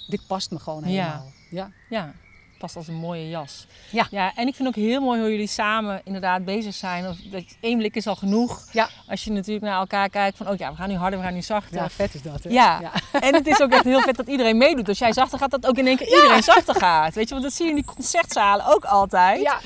dit 0.08 0.22
past 0.28 0.52
me 0.52 0.60
gewoon 0.60 0.82
Ja. 0.84 0.88
helemaal. 0.90 1.32
Ja. 1.50 1.72
Ja, 1.90 2.14
past 2.62 2.76
als 2.76 2.88
een 2.88 2.96
mooie 2.96 3.30
jas. 3.30 3.66
Ja. 3.90 4.08
ja. 4.10 4.32
En 4.36 4.48
ik 4.48 4.56
vind 4.56 4.68
ook 4.68 4.76
heel 4.76 5.02
mooi 5.02 5.20
hoe 5.20 5.30
jullie 5.30 5.48
samen 5.48 6.02
inderdaad 6.04 6.46
bezig 6.46 6.74
zijn. 6.74 7.08
Of 7.08 7.18
dat 7.18 7.44
één 7.60 7.78
blik 7.78 7.96
is 7.96 8.08
al 8.08 8.16
genoeg. 8.16 8.66
Ja. 8.72 8.90
Als 9.08 9.24
je 9.24 9.32
natuurlijk 9.32 9.66
naar 9.66 9.80
elkaar 9.80 10.10
kijkt 10.10 10.38
van, 10.38 10.48
oh 10.50 10.58
ja, 10.58 10.70
we 10.70 10.76
gaan 10.76 10.90
nu 10.90 10.96
harder, 10.96 11.20
we 11.20 11.26
gaan 11.26 11.34
nu 11.34 11.42
zachter. 11.42 11.76
ja, 11.76 11.90
vet 11.90 12.14
is 12.14 12.22
dat 12.22 12.44
hè? 12.44 12.50
Ja. 12.50 12.80
En 13.20 13.34
het 13.34 13.48
is 13.48 13.62
ook 13.62 13.72
echt 13.72 13.84
heel 13.84 14.02
vet 14.02 14.16
dat 14.16 14.28
iedereen 14.28 14.58
meedoet. 14.58 14.88
Als 14.88 15.00
jij 15.00 15.14
zachter 15.14 15.40
gaat, 15.40 15.52
dat 15.52 15.66
ook 15.68 15.78
in 15.78 15.88
één 15.88 15.98
keer 15.98 16.08
iedereen 16.08 16.44
zachter 16.44 16.76
gaat. 16.76 17.14
Weet 17.16 17.28
je, 17.28 17.34
want 17.34 17.44
dat 17.46 17.54
zie 17.54 17.66
je 17.66 17.70
in 17.72 17.78
die 17.78 17.94
concertzalen 17.96 18.66
ook 18.66 18.86
altijd. 18.86 19.42
Ja. 19.42 19.60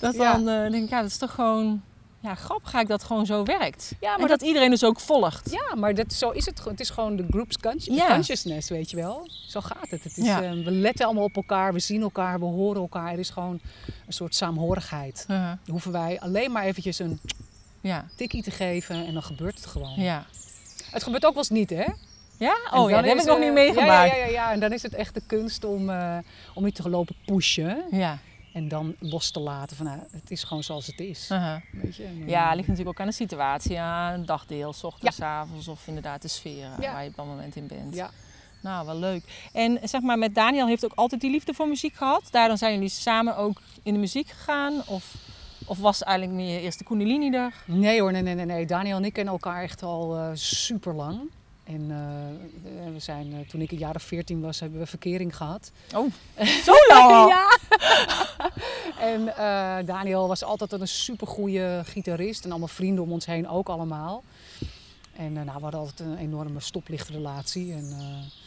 Dat 0.00 0.14
Ja. 0.14 0.32
dan 0.32 0.48
eh, 0.48 0.70
denk 0.70 0.84
ik, 0.84 0.90
ja, 0.90 1.00
dat 1.00 1.10
is 1.10 1.18
toch 1.18 1.32
gewoon 1.34 1.82
ja, 2.26 2.34
grappig 2.34 2.72
eigenlijk 2.74 2.88
dat 2.88 2.98
het 2.98 3.08
gewoon 3.08 3.26
zo 3.26 3.44
werkt. 3.58 3.92
Ja, 4.00 4.16
maar 4.18 4.28
dat, 4.28 4.42
iedereen 4.42 4.70
dus 4.70 4.84
ook 4.84 5.00
volgt. 5.00 5.50
Ja, 5.50 5.74
maar 5.76 5.94
dat, 5.94 6.12
zo 6.12 6.30
is 6.30 6.46
het. 6.46 6.58
gewoon. 6.58 6.72
Het 6.72 6.80
is 6.82 6.90
gewoon 6.90 7.16
de 7.16 7.26
group's 7.30 7.56
Ja. 7.78 8.06
consciousness, 8.14 8.68
weet 8.68 8.90
je 8.90 8.96
wel. 8.96 9.28
Zo 9.46 9.60
gaat 9.60 9.90
het. 9.90 10.04
het 10.04 10.16
is, 10.16 10.24
Ja. 10.24 10.42
eh, 10.42 10.50
we 10.50 10.70
letten 10.70 11.04
allemaal 11.06 11.24
op 11.24 11.36
elkaar, 11.36 11.72
we 11.72 11.78
zien 11.78 12.02
elkaar, 12.02 12.38
we 12.38 12.44
horen 12.44 12.80
elkaar. 12.80 13.12
Er 13.12 13.18
is 13.18 13.30
gewoon 13.30 13.60
een 14.06 14.12
soort 14.12 14.34
saamhorigheid. 14.34 15.24
Dan 15.28 15.58
hoeven 15.66 15.92
wij 15.92 16.20
alleen 16.20 16.52
maar 16.52 16.64
eventjes 16.64 16.98
een 16.98 17.20
Ja, 17.80 18.04
tikkie 18.16 18.42
te 18.42 18.50
geven 18.50 19.06
en 19.06 19.12
dan 19.12 19.22
gebeurt 19.22 19.54
het 19.56 19.66
gewoon. 19.66 19.92
ja. 19.96 20.26
Het 20.90 21.02
gebeurt 21.02 21.24
ook 21.24 21.34
wel 21.34 21.42
eens 21.42 21.50
niet, 21.50 21.70
hè? 21.70 21.84
Ja? 22.38 22.56
Oh 22.72 22.90
ja, 22.90 22.96
dat 23.00 23.04
heb 23.10 23.18
ik 23.18 23.24
nog 23.24 23.38
niet 23.38 23.52
meegemaakt. 23.52 24.10
Ja, 24.10 24.16
ja, 24.16 24.24
ja, 24.24 24.30
ja, 24.30 24.52
en 24.52 24.60
dan 24.60 24.72
is 24.72 24.82
het 24.82 24.94
echt 24.94 25.14
de 25.14 25.22
kunst 25.26 25.64
om, 25.64 25.90
eh, 25.90 26.16
om 26.54 26.64
niet 26.64 26.74
te 26.74 26.88
lopen 26.90 27.14
pushen. 27.26 27.84
ja. 27.90 28.18
En 28.56 28.68
dan 28.68 28.94
los 28.98 29.30
te 29.30 29.40
laten 29.40 29.76
van, 29.76 29.86
nou, 29.86 29.98
het 30.10 30.30
is 30.30 30.44
gewoon 30.44 30.62
zoals 30.62 30.86
het 30.86 31.00
is. 31.00 31.28
Weet 31.72 31.96
je? 31.96 32.04
En 32.04 32.28
Ja, 32.28 32.46
het 32.46 32.54
ligt 32.56 32.68
natuurlijk 32.68 32.98
ook 32.98 33.00
aan 33.00 33.10
de 33.10 33.16
situatie, 33.16 33.80
aan 33.80 34.14
een 34.14 34.26
dagdeel, 34.26 34.72
s 34.72 34.84
ochtends, 34.84 35.16
's 35.16 35.20
avonds 35.20 35.68
of 35.68 35.86
inderdaad 35.86 36.22
de 36.22 36.28
sfeer 36.28 36.68
eh, 36.78 36.92
waar 36.92 37.02
je 37.02 37.08
op 37.08 37.16
dat 37.16 37.26
moment 37.26 37.56
in 37.56 37.66
bent. 37.66 37.94
Ja. 37.94 38.10
Nou, 38.62 38.86
wel 38.86 38.98
leuk. 38.98 39.48
En 39.52 39.78
zeg 39.82 40.00
maar, 40.00 40.18
met 40.18 40.34
Daniel 40.34 40.66
heeft 40.66 40.84
ook 40.84 40.92
altijd 40.94 41.20
die 41.20 41.30
liefde 41.30 41.54
voor 41.54 41.68
muziek 41.68 41.94
gehad. 41.94 42.28
Daarom 42.30 42.56
zijn 42.56 42.74
jullie 42.74 42.88
samen 42.88 43.36
ook 43.36 43.60
in 43.82 43.92
de 43.92 43.98
muziek 44.00 44.28
gegaan? 44.28 44.82
Of, 44.86 45.14
of 45.66 45.78
was 45.78 46.02
eigenlijk 46.02 46.36
meer 46.38 46.60
eerst 46.60 46.78
de 46.78 46.84
Kundalini 46.84 47.30
er? 47.30 47.54
Nee 47.64 48.00
hoor, 48.00 48.12
nee, 48.12 48.22
nee, 48.22 48.34
nee. 48.34 48.66
Daniel 48.66 48.96
en 48.96 49.04
ik 49.04 49.12
kennen 49.12 49.32
elkaar 49.32 49.62
echt 49.62 49.82
al 49.82 50.16
eh 50.16 50.30
super 50.34 50.94
lang. 50.94 51.30
En 51.66 51.90
eh, 51.90 52.92
we 52.92 52.98
zijn, 52.98 53.32
eh, 53.32 53.48
toen 53.48 53.60
ik 53.60 53.70
een 53.70 53.78
jaar 53.78 53.94
of 53.94 54.02
veertien 54.02 54.40
was, 54.40 54.60
hebben 54.60 54.78
we 54.78 54.86
verkering 54.86 55.36
gehad. 55.36 55.72
Oh, 55.94 56.12
zo 56.66 56.72
lang? 56.88 57.28
Ja! 57.28 57.58
En 58.98 59.36
eh, 59.36 59.86
Daniel 59.86 60.28
was 60.28 60.44
altijd 60.44 60.72
een 60.72 60.88
supergoeie 60.88 61.80
gitarist. 61.84 62.44
En 62.44 62.50
allemaal 62.50 62.68
vrienden 62.68 63.04
om 63.04 63.12
ons 63.12 63.26
heen 63.26 63.48
ook 63.48 63.68
allemaal. 63.68 64.22
En 65.16 65.36
eh, 65.36 65.42
nou, 65.42 65.56
we 65.56 65.62
hadden 65.62 65.80
altijd 65.80 66.00
een 66.00 66.18
enorme 66.18 66.60
stoplichtrelatie. 66.60 67.72
En 67.72 67.90
eh 67.90 68.44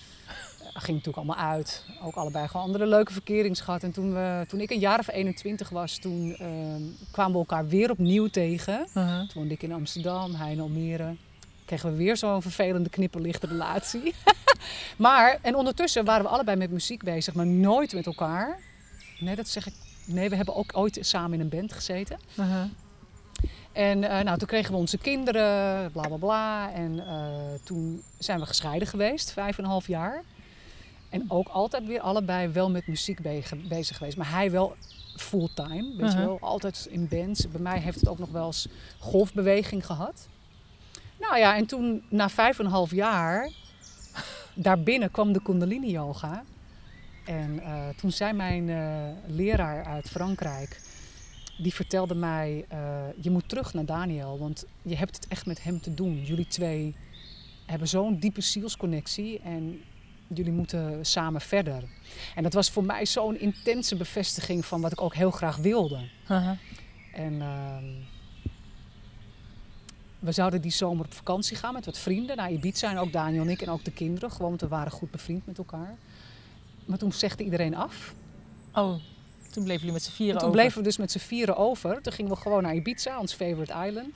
ging 0.79 0.97
natuurlijk 0.97 1.17
allemaal 1.17 1.51
uit. 1.51 1.85
Ook 2.01 2.15
allebei 2.15 2.47
gewoon 2.47 2.65
andere 2.65 2.87
leuke 2.87 3.13
verkerings 3.13 3.61
gehad. 3.61 3.83
En 3.83 3.91
toen, 3.91 4.13
we, 4.13 4.45
toen 4.47 4.59
ik 4.59 4.69
een 4.69 4.79
jaar 4.79 4.99
of 4.99 5.09
21 5.09 5.69
was, 5.69 5.97
toen 5.97 6.35
eh, 6.35 6.47
kwamen 7.11 7.31
we 7.31 7.37
elkaar 7.37 7.67
weer 7.67 7.91
opnieuw 7.91 8.27
tegen. 8.27 8.87
Uh-huh. 8.93 9.19
Toen 9.19 9.29
woonde 9.33 9.53
ik 9.53 9.63
in 9.63 9.71
Amsterdam, 9.71 10.33
hij 10.35 10.51
in 10.51 10.59
Almere. 10.59 11.15
Kregen 11.65 11.91
we 11.91 11.97
weer 11.97 12.17
zo'n 12.17 12.41
vervelende 12.41 12.89
knipperlichte 12.89 13.47
relatie. 13.47 14.15
maar, 14.97 15.39
en 15.41 15.55
ondertussen 15.55 16.05
waren 16.05 16.23
we 16.23 16.31
allebei 16.31 16.57
met 16.57 16.71
muziek 16.71 17.03
bezig, 17.03 17.33
maar 17.33 17.47
nooit 17.47 17.93
met 17.93 18.05
elkaar. 18.05 18.59
Nee, 19.19 19.35
dat 19.35 19.47
zeg 19.47 19.67
ik. 19.67 19.73
Nee, 20.13 20.29
we 20.29 20.35
hebben 20.35 20.55
ook 20.55 20.77
ooit 20.77 20.97
samen 21.01 21.33
in 21.33 21.39
een 21.39 21.49
band 21.49 21.73
gezeten. 21.73 22.17
Uh-huh. 22.39 22.63
En 23.71 24.03
eh, 24.03 24.23
nou, 24.23 24.37
toen 24.37 24.47
kregen 24.47 24.71
we 24.71 24.77
onze 24.77 24.97
kinderen, 24.97 25.91
bla 25.91 26.07
bla 26.07 26.17
bla. 26.17 26.71
En 26.73 27.07
eh, 27.07 27.27
toen 27.63 28.03
zijn 28.17 28.39
we 28.39 28.45
gescheiden 28.45 28.87
geweest, 28.87 29.31
vijf 29.31 29.57
en 29.57 29.63
een 29.63 29.69
half 29.69 29.87
jaar. 29.87 30.23
En 31.09 31.25
ook 31.27 31.47
altijd 31.47 31.85
weer 31.85 31.99
allebei 32.01 32.47
wel 32.47 32.69
met 32.69 32.87
muziek 32.87 33.21
be- 33.21 33.43
bezig 33.67 33.97
geweest. 33.97 34.17
Maar 34.17 34.31
hij 34.31 34.51
wel 34.51 34.75
fulltime, 35.15 35.83
weet 35.83 35.97
je 35.97 36.03
Uh-huh. 36.03 36.25
wel. 36.25 36.37
Altijd 36.41 36.87
in 36.89 37.07
bands. 37.07 37.49
Bij 37.49 37.61
mij 37.61 37.79
heeft 37.79 37.99
het 37.99 38.09
ook 38.09 38.19
nog 38.19 38.29
wel 38.29 38.45
eens 38.45 38.67
golfbeweging 38.99 39.85
gehad. 39.85 40.27
Nou 41.19 41.37
ja, 41.37 41.55
en 41.55 41.65
toen 41.65 42.03
na 42.09 42.29
vijf 42.29 42.59
en 42.59 42.65
een 42.65 42.71
half 42.71 42.91
jaar, 42.91 43.49
daarbinnen 44.53 45.11
kwam 45.11 45.33
de 45.33 45.41
Kundalini 45.41 45.91
Yoga. 45.91 46.43
En 47.29 47.59
eh, 47.63 47.87
toen 47.95 48.11
zei 48.11 48.33
mijn 48.33 48.69
eh, 48.69 49.03
leraar 49.27 49.85
uit 49.85 50.09
Frankrijk, 50.09 50.81
die 51.57 51.73
vertelde 51.73 52.15
mij, 52.15 52.65
eh, 52.67 53.01
je 53.21 53.29
moet 53.29 53.49
terug 53.49 53.73
naar 53.73 53.85
Daniel, 53.85 54.39
want 54.39 54.65
je 54.81 54.95
hebt 54.95 55.15
het 55.15 55.27
echt 55.27 55.45
met 55.45 55.63
hem 55.63 55.81
te 55.81 55.93
doen. 55.93 56.23
Jullie 56.23 56.47
twee 56.47 56.95
hebben 57.65 57.87
zo'n 57.87 58.19
diepe 58.19 58.41
zielsconnectie 58.41 59.39
en 59.39 59.81
jullie 60.27 60.51
moeten 60.51 61.05
samen 61.05 61.41
verder. 61.41 61.83
En 62.35 62.43
dat 62.43 62.53
was 62.53 62.71
voor 62.71 62.83
mij 62.83 63.05
zo'n 63.05 63.39
intense 63.39 63.95
bevestiging 63.95 64.65
van 64.65 64.81
wat 64.81 64.91
ik 64.91 65.01
ook 65.01 65.15
heel 65.15 65.31
graag 65.31 65.57
wilde. 65.57 66.09
En 67.13 67.41
ehm, 67.41 67.85
we 70.19 70.31
zouden 70.31 70.61
die 70.61 70.71
zomer 70.71 71.05
op 71.05 71.13
vakantie 71.13 71.57
gaan 71.57 71.73
met 71.73 71.85
wat 71.85 71.97
vrienden 71.97 72.37
naar 72.37 72.51
Ibiza. 72.51 72.89
En 72.89 72.97
ook 72.97 73.11
Daniel 73.11 73.41
en 73.41 73.49
ik 73.49 73.61
en 73.61 73.69
ook 73.69 73.83
de 73.83 73.91
kinderen. 73.91 74.31
Gewoon, 74.31 74.49
want 74.49 74.61
we 74.61 74.67
waren 74.67 74.91
goed 74.91 75.11
bevriend 75.11 75.45
met 75.45 75.57
elkaar. 75.57 75.97
Maar 76.89 76.97
toen 76.97 77.11
zegde 77.11 77.43
iedereen 77.43 77.75
af. 77.75 78.13
Oh, 78.73 78.93
toen 79.51 79.63
bleven 79.63 79.79
jullie 79.79 79.91
met 79.91 80.03
z'n 80.03 80.11
vieren 80.11 80.33
En 80.33 80.39
toen 80.39 80.49
over. 80.49 80.61
bleven 80.61 80.77
we 80.77 80.83
dus 80.83 80.97
met 80.97 81.11
z'n 81.11 81.19
vieren 81.19 81.57
over. 81.57 82.01
Toen 82.01 82.13
gingen 82.13 82.31
we 82.31 82.37
gewoon 82.37 82.63
naar 82.63 82.75
Ibiza, 82.75 83.19
ons 83.19 83.33
favorite 83.33 83.85
island. 83.87 84.15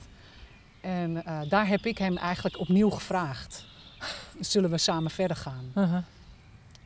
En 0.80 1.24
eh, 1.24 1.40
daar 1.48 1.68
heb 1.68 1.86
ik 1.86 1.98
hem 1.98 2.16
eigenlijk 2.16 2.58
opnieuw 2.58 2.90
gevraagd. 2.90 3.66
Zullen 4.40 4.70
we 4.70 4.78
samen 4.78 5.10
verder 5.10 5.36
gaan? 5.36 5.72
Uh-huh. 5.74 6.02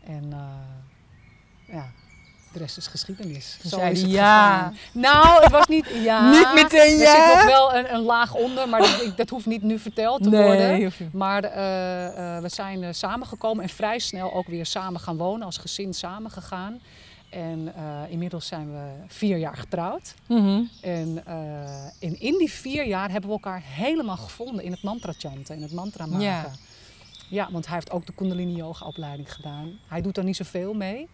En 0.04 0.32
eh, 0.32 1.74
ja, 1.74 1.92
de 2.52 2.58
rest 2.58 2.76
is 2.76 2.86
geschiedenis. 2.86 3.58
Zo 3.62 3.68
zei 3.68 3.90
is 3.90 4.02
het 4.02 4.10
ja. 4.10 4.56
gegaan. 4.56 4.76
Nou, 4.92 5.42
het 5.42 5.52
was 5.52 5.66
niet 5.66 5.86
ja. 6.02 6.30
Niet 6.38 6.54
meteen 6.54 6.92
Er 6.92 6.98
ja. 6.98 7.26
zit 7.26 7.34
nog 7.34 7.44
wel 7.44 7.74
een, 7.74 7.94
een 7.94 8.02
laag 8.02 8.34
onder, 8.34 8.68
maar 8.68 8.80
dat, 8.80 9.12
dat 9.16 9.28
hoeft 9.28 9.46
niet 9.46 9.62
nu 9.62 9.78
verteld 9.78 10.22
te 10.22 10.30
worden. 10.30 10.68
Nee. 10.68 10.90
Maar 11.12 11.44
eh, 11.44 12.36
eh, 12.36 12.42
we 12.42 12.48
zijn 12.48 12.82
eh, 12.82 12.92
samengekomen 12.92 13.62
en 13.62 13.68
vrij 13.68 13.98
snel 13.98 14.32
ook 14.34 14.46
weer 14.46 14.66
samen 14.66 15.00
gaan 15.00 15.16
wonen, 15.16 15.46
als 15.46 15.56
gezin 15.56 15.94
samen 15.94 16.30
gegaan. 16.30 16.80
En 17.28 17.74
inmiddels 18.08 18.46
zijn 18.46 18.70
we 18.72 18.90
vier 19.06 19.36
jaar 19.36 19.56
getrouwd. 19.56 20.14
Mhm. 20.26 20.62
En, 20.80 21.22
en 22.00 22.20
in 22.20 22.38
die 22.38 22.50
vier 22.50 22.86
jaar 22.86 23.10
hebben 23.10 23.30
we 23.30 23.36
elkaar 23.36 23.62
helemaal 23.64 24.16
gevonden 24.16 24.64
in 24.64 24.70
het 24.70 24.82
mantra 24.82 25.12
chanten, 25.18 25.56
in 25.56 25.62
het 25.62 25.72
mantra 25.72 26.06
maken. 26.06 26.24
Ja. 26.24 26.50
Ja. 27.28 27.48
want 27.50 27.66
hij 27.66 27.74
heeft 27.74 27.90
ook 27.90 28.06
de 28.06 28.12
Kundalini 28.12 28.54
Yoga 28.54 28.86
opleiding 28.86 29.32
gedaan. 29.32 29.78
Hij 29.86 30.00
doet 30.00 30.16
er 30.16 30.24
niet 30.24 30.36
zoveel 30.36 30.74
mee. 30.74 31.08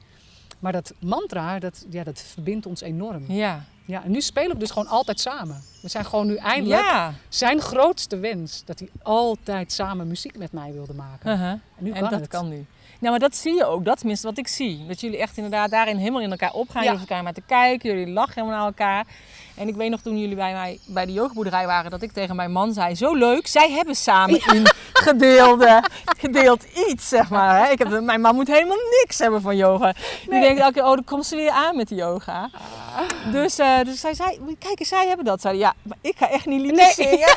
Maar 0.64 0.73
dat 0.73 0.92
mantra, 0.99 1.59
dat, 1.59 1.85
ja, 1.90 2.04
dat 2.04 2.21
verbindt 2.21 2.66
ons 2.66 2.80
enorm. 2.80 3.25
Ja. 3.33 3.64
Ja, 3.85 4.04
en 4.04 4.11
nu 4.11 4.21
spelen 4.21 4.52
we 4.52 4.59
dus 4.59 4.71
gewoon 4.71 4.88
altijd 4.88 5.21
samen. 5.21 5.62
We 5.83 5.88
zijn 5.88 6.04
gewoon 6.04 6.26
nu 6.26 6.37
eindelijk 6.37 6.80
Ja. 6.83 7.14
zijn 7.28 7.61
grootste 7.61 8.16
wens 8.18 8.62
dat 8.64 8.78
hij 8.78 8.88
altijd 9.02 9.73
samen 9.73 10.09
muziek 10.09 10.38
met 10.38 10.52
mij 10.52 10.73
wilde 10.73 10.94
maken. 10.94 11.33
Uh-huh. 11.33 11.49
En 11.50 11.61
nu 11.78 11.90
En 11.90 12.00
kan 12.00 12.11
dat 12.11 12.21
het. 12.21 12.28
kan 12.28 12.49
nu. 12.49 12.66
Nou, 12.99 13.11
maar 13.11 13.19
dat 13.19 13.37
zie 13.37 13.55
je 13.55 13.65
ook. 13.65 13.85
Dat 13.85 13.95
is 13.95 13.99
tenminste 14.01 14.27
wat 14.27 14.39
ik 14.39 14.49
zie. 14.49 14.87
Dat 14.87 15.01
jullie 15.01 15.19
echt 15.19 15.37
inderdaad 15.37 15.71
daarin 15.71 15.97
helemaal 15.97 16.21
in 16.21 16.31
elkaar 16.31 16.53
opgaan. 16.53 16.83
Ja. 16.83 16.91
Jullie 16.91 17.07
elkaar 17.07 17.23
maar 17.23 17.33
te 17.33 17.43
kijken. 17.47 17.91
Jullie 17.91 18.13
lachen 18.13 18.35
helemaal 18.35 18.57
naar 18.57 18.67
elkaar. 18.67 19.07
En 19.55 19.69
ik 19.69 19.75
weet 19.75 19.91
nog 19.91 20.01
toen 20.01 20.19
jullie 20.19 20.37
bij 20.37 20.53
mij 20.53 20.79
bij 20.87 21.07
de 21.07 21.13
yogaboerderij 21.13 21.67
waren... 21.67 21.91
dat 21.91 22.03
ik 22.03 22.13
tegen 22.13 22.37
mijn 22.37 22.53
man 22.53 22.73
zei... 22.73 22.95
Zo 22.95 23.15
leuk, 23.15 23.47
zij 23.47 23.71
hebben 23.71 23.97
samen 23.97 24.41
in 24.53 24.67
gedeelde, 24.93 25.83
gedeeld 26.19 26.65
iets, 26.89 27.09
zeg 27.09 27.31
maar. 27.31 27.65
Hè. 27.65 27.73
Ik 27.73 27.79
heb, 27.79 28.01
mijn 28.01 28.21
man 28.21 28.35
moet 28.35 28.47
helemaal 28.47 28.77
niks 29.03 29.19
hebben 29.19 29.41
van 29.41 29.57
yoga. 29.57 29.95
Die 30.29 30.41
denkt 30.41 30.61
elke 30.61 30.73
keer... 30.73 30.83
Oh, 30.83 30.95
dan 30.95 31.05
komt 31.05 31.27
ze 31.27 31.37
weer 31.37 31.51
aan 31.51 31.77
met 31.77 31.89
de 31.89 31.95
yoga. 31.95 32.51
Dus, 33.33 33.59
eh, 33.59 33.81
dus 33.85 34.01
zij 34.01 34.15
zei... 34.15 34.41
Kijk 34.59 34.79
eens, 34.81 34.89
zij 34.89 35.07
hebben 35.07 35.25
dat. 35.25 35.41
Zei, 35.41 35.59
ja, 35.59 35.75
maar 35.83 35.99
ik 36.01 36.15
ga 36.17 36.31
echt 36.31 36.47
niet 36.47 36.61
liedjes 36.61 36.97
Nee. 36.97 37.09
zingen. 37.09 37.37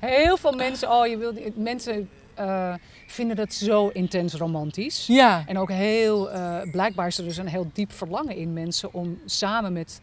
Heel 0.00 0.36
veel 0.36 0.52
mensen, 0.52 0.90
oh, 0.90 1.06
je 1.06 1.16
wil, 1.16 1.32
mensen 1.54 2.08
eh, 2.38 2.74
vinden 3.06 3.36
dat 3.36 3.52
zo 3.54 3.88
intens 3.88 4.34
romantisch. 4.34 5.06
Ja. 5.06 5.42
En 5.46 5.58
ook 5.58 5.70
heel, 5.70 6.30
eh, 6.30 6.70
blijkbaar 6.70 7.06
is 7.06 7.18
er 7.18 7.24
dus 7.24 7.36
een 7.36 7.46
heel 7.48 7.70
diep 7.72 7.92
verlangen 7.92 8.36
in 8.36 8.52
mensen 8.52 8.92
om 8.92 9.18
samen 9.26 9.72
met 9.72 10.00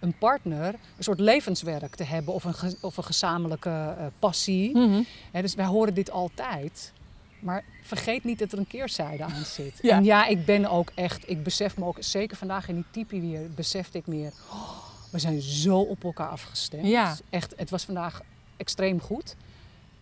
een 0.00 0.14
partner 0.18 0.74
een 0.96 1.04
soort 1.04 1.20
levenswerk 1.20 1.94
te 1.94 2.04
hebben 2.04 2.34
of 2.34 2.44
een, 2.44 2.54
ge- 2.54 2.76
of 2.80 2.96
een 2.96 3.04
gezamenlijke 3.04 3.94
eh, 3.98 4.06
passie. 4.18 4.76
Mhm. 4.76 5.02
Dus 5.32 5.54
wij 5.54 5.66
horen 5.66 5.94
dit 5.94 6.10
altijd. 6.10 6.92
Maar 7.40 7.64
vergeet 7.82 8.24
niet 8.24 8.38
dat 8.38 8.52
er 8.52 8.58
een 8.58 8.66
keerzijde 8.66 9.22
aan 9.24 9.44
zit. 9.44 9.78
Ja. 9.82 9.96
En 9.96 10.04
ja, 10.04 10.26
ik 10.26 10.44
ben 10.44 10.70
ook 10.70 10.90
echt, 10.94 11.30
ik 11.30 11.42
besef 11.42 11.76
me 11.76 11.84
ook, 11.84 11.96
zeker 12.00 12.36
vandaag 12.36 12.68
in 12.68 12.74
die 12.74 12.84
typie 12.90 13.20
weer, 13.20 13.50
besefte 13.54 13.98
ik 13.98 14.06
meer. 14.06 14.32
oh, 14.50 14.68
we 15.10 15.18
zijn 15.18 15.40
zo 15.40 15.78
op 15.78 16.04
elkaar 16.04 16.28
afgestemd. 16.28 16.86
Ja. 16.86 17.16
Echt, 17.30 17.52
het 17.56 17.70
was 17.70 17.84
vandaag 17.84 18.20
extreem 18.56 19.00
goed. 19.00 19.36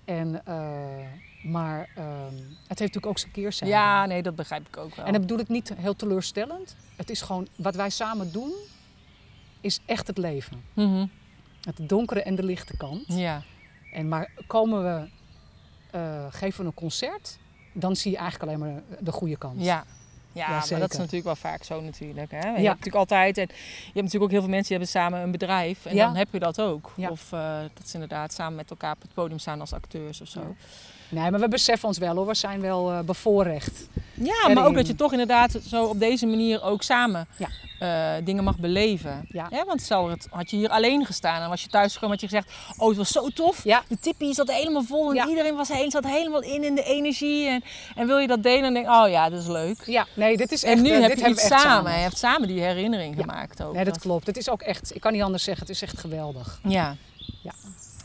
En, 0.04 0.42
maar 1.42 1.88
ehm, 1.96 2.34
het 2.36 2.78
heeft 2.78 2.80
natuurlijk 2.80 3.06
ook 3.06 3.18
zijn 3.18 3.32
keerzijde. 3.32 3.74
Ja, 3.74 4.06
nee, 4.06 4.22
dat 4.22 4.36
begrijp 4.36 4.66
ik 4.68 4.76
ook 4.76 4.94
wel. 4.94 5.04
En 5.06 5.12
dat 5.12 5.20
bedoel 5.20 5.38
ik 5.38 5.48
niet 5.48 5.72
heel 5.76 5.96
teleurstellend. 5.96 6.76
Het 6.96 7.10
is 7.10 7.20
gewoon, 7.20 7.48
wat 7.56 7.74
wij 7.74 7.90
samen 7.90 8.32
doen, 8.32 8.52
is 9.60 9.80
echt 9.86 10.06
het 10.06 10.18
leven. 10.18 10.62
Mhm. 10.74 11.06
Het 11.60 11.88
donkere 11.88 12.22
en 12.22 12.34
de 12.34 12.42
lichte 12.42 12.76
kant. 12.76 13.04
Ja. 13.06 13.42
En 13.92 14.08
maar 14.08 14.30
komen 14.46 14.82
we, 14.82 15.08
eh, 15.90 16.26
geven 16.30 16.60
we 16.60 16.66
een 16.66 16.74
concert, 16.74 17.38
dan 17.72 17.96
zie 17.96 18.10
je 18.10 18.16
eigenlijk 18.16 18.50
alleen 18.50 18.72
maar 18.72 18.82
de 19.00 19.12
goede 19.12 19.36
kant. 19.36 19.64
Ja. 19.64 19.84
Ja, 20.34 20.48
maar 20.48 20.80
dat 20.80 20.92
is 20.92 20.96
natuurlijk 20.98 21.24
wel 21.24 21.36
vaak 21.36 21.64
zo 21.64 21.80
natuurlijk. 21.80 22.30
Hè? 22.30 22.38
Je 22.38 22.44
Ja. 22.44 22.52
hebt 22.52 22.62
natuurlijk 22.62 22.94
altijd, 22.94 23.38
en 23.38 23.46
je 23.48 23.54
hebt 23.84 23.94
natuurlijk 23.94 24.22
ook 24.24 24.30
heel 24.30 24.40
veel 24.40 24.48
mensen 24.50 24.68
die 24.68 24.76
hebben 24.78 24.88
samen 24.88 25.20
een 25.20 25.30
bedrijf. 25.30 25.86
En 25.86 25.94
Ja. 25.94 26.06
dan 26.06 26.16
heb 26.16 26.28
je 26.32 26.38
dat 26.38 26.60
ook. 26.60 26.92
Ja. 26.96 27.08
Of 27.10 27.32
eh, 27.32 27.58
dat 27.74 27.88
ze 27.88 27.94
inderdaad 27.94 28.32
samen 28.32 28.54
met 28.54 28.70
elkaar 28.70 28.92
op 28.94 29.02
het 29.02 29.14
podium 29.14 29.38
staan 29.38 29.60
als 29.60 29.72
acteurs 29.72 30.20
of 30.20 30.28
zo. 30.28 30.56
Nee, 31.12 31.30
maar 31.30 31.40
we 31.40 31.48
beseffen 31.48 31.88
ons 31.88 31.98
wel 31.98 32.14
hoor, 32.16 32.26
we 32.26 32.34
zijn 32.34 32.60
wel 32.60 32.90
eh, 32.90 33.00
bevoorrecht. 33.00 33.88
Ja, 34.14 34.34
Erin. 34.42 34.54
maar 34.54 34.66
ook 34.66 34.74
dat 34.74 34.86
je 34.86 34.94
toch 34.94 35.12
inderdaad 35.12 35.58
zo 35.68 35.84
op 35.84 35.98
deze 36.00 36.26
manier 36.26 36.62
ook 36.62 36.82
samen 36.82 37.26
Ja. 37.36 37.48
eh, 37.78 38.24
dingen 38.24 38.44
mag 38.44 38.58
beleven. 38.58 39.26
Ja. 39.28 39.48
want 39.66 39.82
stel, 39.82 40.08
het, 40.08 40.26
had 40.30 40.50
je 40.50 40.56
hier 40.56 40.68
alleen 40.68 41.06
gestaan 41.06 41.42
en 41.42 41.48
was 41.48 41.62
je 41.62 41.68
thuis 41.68 41.92
gekomen, 41.92 42.18
had 42.20 42.30
je 42.30 42.36
gezegd, 42.36 42.52
oh 42.76 42.88
het 42.88 42.96
was 42.96 43.08
zo 43.12 43.28
tof. 43.28 43.64
Ja. 43.64 43.82
De 43.88 43.98
tippie 44.00 44.34
zat 44.34 44.52
helemaal 44.52 44.82
vol 44.82 45.14
en 45.14 45.28
iedereen 45.28 45.54
was 45.56 45.68
heen, 45.68 45.90
zat 45.90 46.06
helemaal 46.06 46.42
in 46.42 46.64
in 46.64 46.74
de 46.74 46.82
energie. 46.84 47.48
En, 47.48 47.64
en 47.94 48.06
wil 48.06 48.18
je 48.18 48.26
dat 48.26 48.42
delen 48.42 48.64
en 48.64 48.74
denk 48.74 48.86
oh 48.88 49.08
ja, 49.08 49.28
dat 49.28 49.40
is 49.40 49.46
leuk. 49.48 49.82
Ja, 49.86 50.06
nee, 50.14 50.36
dit 50.36 50.52
is 50.52 50.64
echt... 50.64 50.76
En 50.76 50.82
nu 50.82 50.90
eh, 50.90 51.00
heb 51.00 51.10
dit 51.10 51.20
je 51.20 51.28
iets 51.28 51.48
echt 51.48 51.60
samen. 51.60 51.92
Je 51.92 51.98
hebt 51.98 52.18
samen 52.18 52.48
die 52.48 52.60
herinnering 52.60 53.16
gemaakt 53.16 53.62
ook. 53.62 53.74
Nee, 53.74 53.84
dat 53.84 53.98
klopt. 53.98 54.26
Het 54.26 54.36
is 54.36 54.48
ook 54.50 54.62
echt, 54.62 54.94
ik 54.94 55.00
kan 55.00 55.12
niet 55.12 55.22
anders 55.22 55.44
zeggen, 55.44 55.66
het 55.66 55.74
is 55.76 55.82
echt 55.82 55.98
geweldig. 55.98 56.60
Ja. 56.68 56.96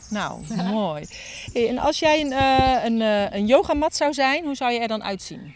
Nou, 0.08 0.54
mooi. 0.62 1.06
Hey, 1.52 1.68
en 1.68 1.78
als 1.78 1.98
jij 1.98 2.20
een, 2.20 2.32
eh, 2.32 2.84
een, 2.84 3.02
eh, 3.02 3.32
een 3.32 3.46
yogamat 3.46 3.96
zou 3.96 4.12
zijn, 4.12 4.44
hoe 4.44 4.54
zou 4.54 4.72
je 4.72 4.78
er 4.78 4.88
dan 4.88 5.02
uitzien? 5.02 5.54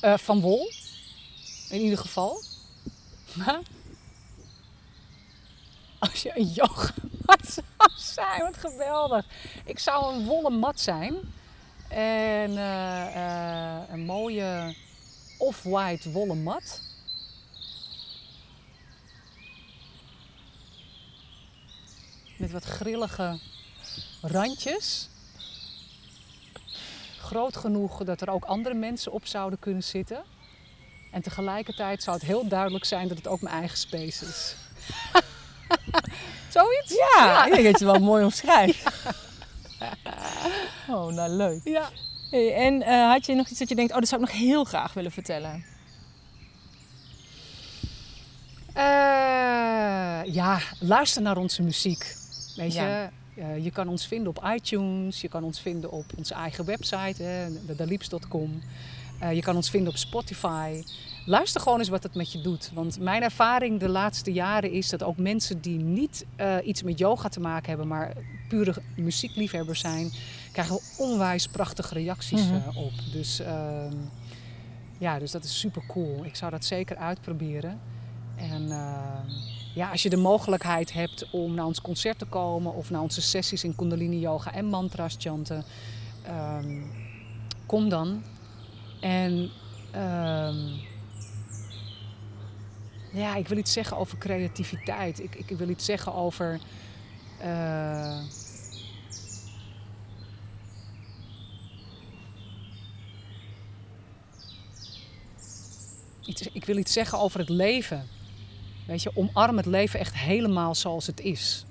Eh, 0.00 0.18
van 0.18 0.40
wol, 0.40 0.70
in 1.68 1.80
ieder 1.80 1.98
geval. 1.98 2.42
Maar 3.32 3.60
als 5.98 6.22
je 6.22 6.38
een 6.38 6.46
yogamat 6.46 7.48
zou 7.54 7.90
zijn, 7.96 8.40
wat 8.40 8.56
geweldig. 8.56 9.26
Ik 9.64 9.78
zou 9.78 10.14
een 10.14 10.24
wollen 10.24 10.58
mat 10.58 10.80
zijn. 10.80 11.14
En 11.88 12.56
een 13.92 14.04
mooie 14.04 14.74
off-white 15.38 16.10
wollen 16.10 16.42
mat. 16.42 16.80
Met 22.38 22.50
wat 22.50 22.64
grillige 22.64 23.38
randjes. 24.22 25.08
Groot 27.18 27.56
genoeg 27.56 28.04
dat 28.04 28.20
er 28.20 28.30
ook 28.30 28.44
andere 28.44 28.74
mensen 28.74 29.12
op 29.12 29.26
zouden 29.26 29.58
kunnen 29.58 29.82
zitten. 29.82 30.24
En 31.12 31.22
tegelijkertijd 31.22 32.02
zou 32.02 32.16
het 32.16 32.26
heel 32.26 32.48
duidelijk 32.48 32.84
zijn 32.84 33.08
dat 33.08 33.16
het 33.16 33.28
ook 33.28 33.40
mijn 33.40 33.54
eigen 33.54 33.78
space 33.78 34.24
is. 34.24 34.54
Zoiets? 36.54 36.94
Ja, 36.94 37.44
ik 37.46 37.52
denk 37.52 37.64
dat 37.64 37.78
je 37.80 37.86
het 37.86 37.92
wel 37.92 38.06
mooi 38.08 38.24
omschrijft. 38.24 38.82
Oh, 40.88 41.12
nou 41.12 41.30
leuk. 41.30 41.60
Ja. 41.64 41.90
Hey, 42.30 42.54
en 42.54 42.82
eh, 42.82 43.10
had 43.10 43.26
je 43.26 43.34
nog 43.34 43.48
iets 43.48 43.58
dat 43.58 43.68
je 43.68 43.74
denkt, 43.74 43.92
oh, 43.92 43.98
dat 43.98 44.08
zou 44.08 44.22
ik 44.22 44.28
nog 44.28 44.38
heel 44.38 44.64
graag 44.64 44.92
willen 44.92 45.12
vertellen? 45.12 45.64
Eh, 48.74 50.34
ja, 50.34 50.60
luister 50.80 51.22
naar 51.22 51.36
onze 51.36 51.62
muziek. 51.62 52.16
Weet 52.58 52.72
je, 52.74 52.80
Ja. 52.80 53.10
Eh, 53.36 53.64
je 53.64 53.70
kan 53.70 53.88
ons 53.88 54.06
vinden 54.06 54.28
op 54.28 54.44
iTunes, 54.54 55.20
je 55.20 55.28
kan 55.28 55.44
ons 55.44 55.60
vinden 55.60 55.90
op 55.90 56.04
onze 56.16 56.34
eigen 56.34 56.64
website, 56.64 57.48
dalips.com. 57.76 58.62
Eh, 59.20 59.32
je 59.32 59.40
kan 59.42 59.56
ons 59.56 59.70
vinden 59.70 59.90
op 59.90 59.96
Spotify. 59.96 60.82
Luister 61.26 61.60
gewoon 61.60 61.78
eens 61.78 61.88
wat 61.88 62.02
het 62.02 62.14
met 62.14 62.32
je 62.32 62.40
doet. 62.40 62.70
Want 62.74 63.00
mijn 63.00 63.22
ervaring 63.22 63.80
de 63.80 63.88
laatste 63.88 64.32
jaren 64.32 64.70
is 64.72 64.88
dat 64.88 65.02
ook 65.02 65.16
mensen 65.16 65.60
die 65.60 65.78
niet 65.78 66.24
eh, 66.36 66.56
iets 66.64 66.82
met 66.82 66.98
yoga 66.98 67.28
te 67.28 67.40
maken 67.40 67.68
hebben, 67.68 67.88
maar 67.88 68.12
pure 68.48 68.74
muziekliefhebbers 68.96 69.80
zijn, 69.80 70.10
krijgen 70.52 70.78
onwijs 70.98 71.46
prachtige 71.48 71.94
reacties 71.94 72.42
Mhm. 72.46 72.76
op. 72.78 72.92
Dus 73.12 73.40
ehm, 73.40 73.94
ja, 74.98 75.18
dus 75.18 75.30
dat 75.30 75.44
is 75.44 75.58
super 75.58 75.82
cool. 75.88 76.24
Ik 76.24 76.36
zou 76.36 76.50
dat 76.50 76.64
zeker 76.64 76.96
uitproberen. 76.96 77.80
En 78.36 78.70
ehm, 78.70 79.26
ja, 79.74 79.90
als 79.90 80.02
je 80.02 80.10
de 80.10 80.16
mogelijkheid 80.16 80.92
hebt 80.92 81.30
om 81.30 81.54
naar 81.54 81.64
ons 81.66 81.80
concert 81.80 82.18
te 82.18 82.24
komen 82.24 82.74
of 82.74 82.90
naar 82.90 83.00
onze 83.00 83.20
sessies 83.20 83.64
in 83.64 83.74
Kundalini 83.76 84.18
Yoga 84.18 84.52
en 84.54 84.64
mantras 84.64 85.16
chanten, 85.18 85.64
ehm, 86.22 86.80
kom 87.66 87.88
dan. 87.88 88.22
En 89.00 89.50
ehm, 89.90 90.56
ja, 93.12 93.34
ik 93.36 93.48
wil 93.48 93.58
iets 93.58 93.72
zeggen 93.72 93.96
over 93.96 94.18
creativiteit. 94.18 95.20
Ik, 95.22 95.34
ik 95.34 95.58
wil 95.58 95.68
iets 95.68 95.84
zeggen 95.84 96.14
over. 96.14 96.60
eh, 97.40 98.18
iets, 106.24 106.42
ik 106.52 106.64
wil 106.64 106.76
iets 106.76 106.92
zeggen 106.92 107.18
over 107.18 107.40
het 107.40 107.48
leven. 107.48 108.17
Weet 108.88 109.02
je, 109.02 109.10
omarm 109.14 109.56
het 109.56 109.66
leven 109.66 110.00
echt 110.00 110.14
helemaal 110.14 110.74
zoals 110.74 111.06
het 111.06 111.20
is. 111.20 111.64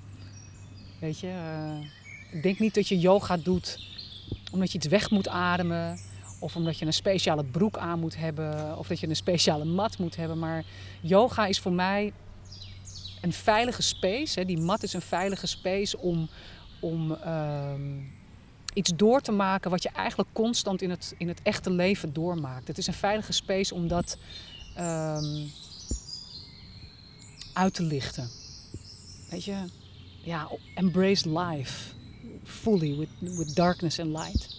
Weet 1.00 1.18
je, 1.18 1.26
eh, 1.26 2.36
ik 2.36 2.42
denk 2.42 2.58
niet 2.58 2.74
dat 2.74 2.88
je 2.88 2.98
yoga 2.98 3.36
doet 3.36 3.86
omdat 4.52 4.72
je 4.72 4.78
iets 4.78 4.86
weg 4.86 5.10
moet 5.10 5.28
ademen. 5.28 5.98
Of 6.40 6.56
omdat 6.56 6.78
je 6.78 6.86
een 6.86 6.92
speciale 6.92 7.44
broek 7.44 7.76
aan 7.78 8.00
moet 8.00 8.16
hebben. 8.16 8.78
Of 8.78 8.86
dat 8.86 9.00
je 9.00 9.08
een 9.08 9.16
speciale 9.16 9.64
mat 9.64 9.98
moet 9.98 10.16
hebben. 10.16 10.38
Maar 10.38 10.64
yoga 11.00 11.46
is 11.46 11.58
voor 11.58 11.72
mij 11.72 12.12
een 13.20 13.32
veilige 13.32 13.82
space. 13.82 14.38
Hè. 14.38 14.44
Die 14.44 14.58
mat 14.58 14.82
is 14.82 14.92
een 14.92 15.00
veilige 15.00 15.46
space 15.46 15.98
om, 15.98 16.28
om 16.80 17.12
ehm, 17.12 18.00
iets 18.74 18.92
door 18.96 19.20
te 19.20 19.32
maken 19.32 19.70
wat 19.70 19.82
je 19.82 19.88
eigenlijk 19.88 20.28
constant 20.32 20.82
in 20.82 20.90
het, 20.90 21.14
in 21.16 21.28
het 21.28 21.42
echte 21.42 21.70
leven 21.70 22.12
doormaakt. 22.12 22.68
Het 22.68 22.78
is 22.78 22.86
een 22.86 22.94
veilige 22.94 23.32
space 23.32 23.74
om 23.74 23.88
dat 23.88 24.18
ehm, 24.74 25.46
uit 27.58 27.74
te 27.74 27.82
lichten. 27.82 28.28
Weet 29.30 29.44
je, 29.44 29.56
ja, 30.22 30.48
embrace 30.74 31.38
life 31.38 31.72
fully 32.44 32.96
with, 32.96 33.08
with 33.20 33.54
darkness 33.54 33.98
and 33.98 34.08
light. 34.08 34.56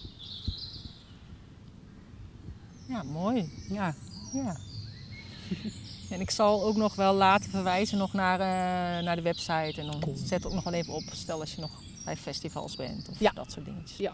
Ja, 2.86 3.04
mooi. 3.04 3.50
Ja, 3.70 3.96
Ja. 4.34 4.58
En 6.10 6.20
ik 6.20 6.30
zal 6.32 6.64
ook 6.64 6.76
nog 6.76 6.96
wel 6.96 7.14
laten 7.14 7.50
verwijzen 7.50 7.98
nog 7.98 8.14
naar, 8.14 8.40
eh, 8.40 9.04
naar 9.06 9.16
de 9.16 9.22
website. 9.22 9.74
En 9.82 9.86
dan 9.86 10.00
Cool. 10.00 10.18
zet 10.26 10.46
ook 10.46 10.54
nog 10.54 10.64
wel 10.64 10.74
even 10.74 10.94
op, 10.94 11.04
stel 11.12 11.40
als 11.40 11.54
je 11.56 11.62
nog 11.62 11.72
bij 12.06 12.18
festivals 12.18 12.76
bent 12.76 13.10
of 13.10 13.20
Ja. 13.20 13.32
dat 13.32 13.52
soort 13.52 13.66
dingetjes. 13.66 13.98
Ja. 13.98 14.14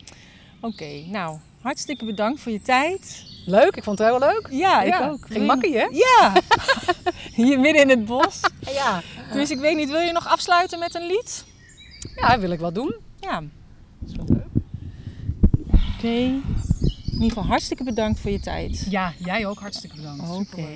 Oké, 0.62 1.06
nou, 1.06 1.40
hartstikke 1.62 2.06
bedankt 2.06 2.42
voor 2.42 2.52
je 2.52 2.62
tijd. 2.62 3.26
leuk. 3.46 3.76
Ik 3.76 3.84
vond 3.84 3.98
het 4.00 4.08
heel 4.08 4.20
leuk. 4.20 4.48
Ja, 4.52 4.82
Ja, 4.84 5.04
ik 5.06 5.12
ook. 5.12 5.26
Ging 5.28 5.46
makkie, 5.48 5.76
hè? 5.78 5.86
Ja, 5.92 6.34
hier 7.46 7.60
midden 7.60 7.82
in 7.82 7.90
het 7.90 8.06
bos. 8.06 8.40
Ja. 8.74 9.02
Dus 9.34 9.52
ik 9.52 9.60
weet 9.60 9.76
niet, 9.76 9.90
wil 9.90 10.00
je 10.00 10.12
nog 10.12 10.28
afsluiten 10.28 10.80
met 10.80 10.96
een 10.96 11.08
lied? 11.08 11.46
Ja, 12.16 12.40
wil 12.40 12.50
ik 12.52 12.60
wel 12.60 12.74
doen. 12.74 12.96
Ja, 13.20 13.44
Dat 14.00 14.10
is 14.10 14.16
wel 14.16 14.26
leuk. 14.30 14.64
oké. 15.96 16.08
In 16.08 16.42
ieder 17.22 17.28
geval 17.28 17.46
hartstikke 17.46 17.84
bedankt 17.84 18.20
voor 18.20 18.32
je 18.32 18.40
tijd. 18.40 18.86
Ja, 18.90 19.14
jij 19.18 19.46
ook 19.46 19.60
hartstikke 19.60 19.96
bedankt. 19.96 20.30
Oké. 20.30 20.68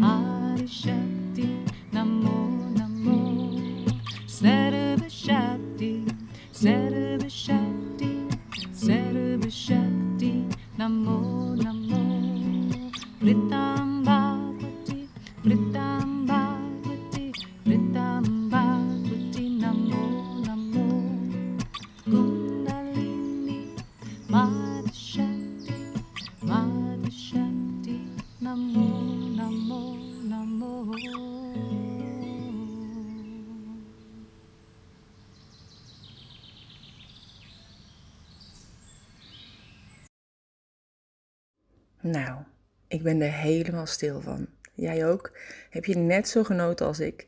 I 0.00 0.27
helemaal 43.26 43.86
stil 43.86 44.20
van. 44.20 44.46
Jij 44.74 45.06
ook? 45.06 45.32
Heb 45.70 45.84
je 45.84 45.96
net 45.96 46.28
zo 46.28 46.44
genoten 46.44 46.86
als 46.86 47.00
ik? 47.00 47.26